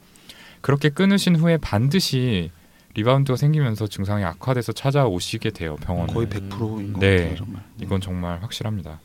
그렇게 0.60 0.88
끊으신 0.88 1.36
후에 1.36 1.56
반드시 1.56 2.50
리바운드가 2.94 3.36
생기면서 3.36 3.86
증상이 3.86 4.22
악화돼서 4.24 4.72
찾아오시게 4.72 5.50
돼요 5.50 5.76
병원에. 5.76 6.12
거의 6.12 6.26
100%인 6.28 6.92
것 6.92 7.00
네. 7.00 7.16
같아요 7.18 7.36
정말. 7.36 7.62
이건 7.80 8.00
정말 8.00 8.42
확실합니다. 8.42 9.00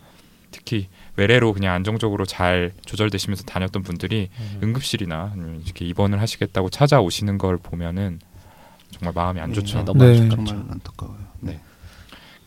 특히 0.51 0.87
외래로 1.15 1.53
그냥 1.53 1.73
안정적으로 1.73 2.25
잘 2.25 2.73
조절되시면서 2.85 3.43
다녔던 3.43 3.83
분들이 3.83 4.29
응급실이나 4.61 5.31
아니면 5.33 5.61
이렇게 5.65 5.85
입원을 5.85 6.21
하시겠다고 6.21 6.69
찾아오시는 6.69 7.37
걸 7.37 7.57
보면은 7.57 8.19
정말 8.91 9.13
마음이 9.13 9.39
안 9.39 9.53
좋죠. 9.53 9.79
네, 9.79 9.85
너무 9.85 10.03
안 10.03 10.29
네. 10.45 10.53
안타까워요. 10.69 11.17
네. 11.41 11.59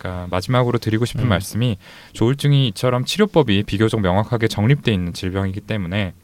그러니까 0.01 0.29
마지막으로 0.31 0.79
드리고 0.79 1.05
싶은 1.05 1.25
음. 1.25 1.29
말씀이 1.29 1.77
조울증이 2.15 2.69
이처럼 2.69 3.05
치료법이 3.05 3.65
비교적 3.65 4.01
명확하게 4.01 4.49
정립돼 4.49 4.93
있는 4.93 5.13
질병이기 5.13 5.61
때문에 5.61 6.15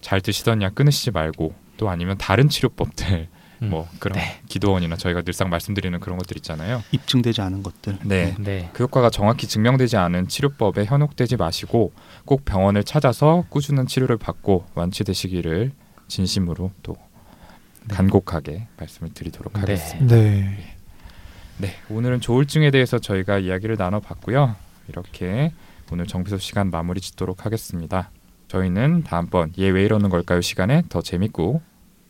잘 0.00 0.22
드시던 0.22 0.62
약 0.62 0.74
끊으시지 0.74 1.10
말고 1.10 1.54
또 1.76 1.90
아니면 1.90 2.16
다른 2.16 2.48
치료법들 2.48 3.28
음. 3.60 3.70
뭐 3.70 3.88
그런 3.98 4.18
네. 4.18 4.40
기도원이나 4.48 4.96
저희가 4.96 5.22
늘상 5.22 5.50
말씀드리는 5.50 6.00
그런 6.00 6.16
것들 6.16 6.36
있잖아요. 6.38 6.82
입증되지 6.92 7.42
않은 7.42 7.62
것들. 7.62 7.98
네. 8.04 8.34
네. 8.38 8.70
그 8.72 8.84
효과가 8.84 9.10
정확히 9.10 9.46
증명되지 9.46 9.96
않은 9.96 10.28
치료법에 10.28 10.86
현혹되지 10.86 11.36
마시고 11.36 11.92
꼭 12.24 12.44
병원을 12.44 12.84
찾아서 12.84 13.44
꾸준한 13.50 13.86
치료를 13.86 14.16
받고 14.16 14.64
완치되시기를 14.74 15.72
진심으로 16.06 16.70
또 16.82 16.96
네. 17.88 17.94
간곡하게 17.94 18.68
말씀을 18.78 19.12
드리도록 19.12 19.52
네. 19.52 19.60
하겠습니다. 19.60 20.16
네. 20.16 20.77
네, 21.58 21.74
오늘은 21.90 22.20
조울증에 22.20 22.70
대해서 22.70 22.98
저희가 22.98 23.38
이야기를 23.38 23.76
나눠봤고요. 23.78 24.54
이렇게 24.88 25.52
오늘 25.90 26.06
정비소 26.06 26.38
시간 26.38 26.70
마무리 26.70 27.00
짓도록 27.00 27.44
하겠습니다. 27.46 28.10
저희는 28.48 29.02
다음번 29.04 29.52
얘 29.58 29.68
왜 29.70 29.84
이러는 29.84 30.08
걸까요 30.08 30.40
시간에 30.40 30.82
더 30.88 31.02
재밌고 31.02 31.60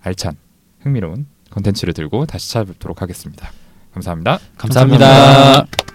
알찬 0.02 0.36
흥미로운 0.82 1.26
컨텐츠를 1.50 1.94
들고 1.94 2.26
다시 2.26 2.50
찾아뵙도록 2.52 3.02
하겠습니다. 3.02 3.50
감사합니다. 3.92 4.38
감사합니다. 4.58 5.87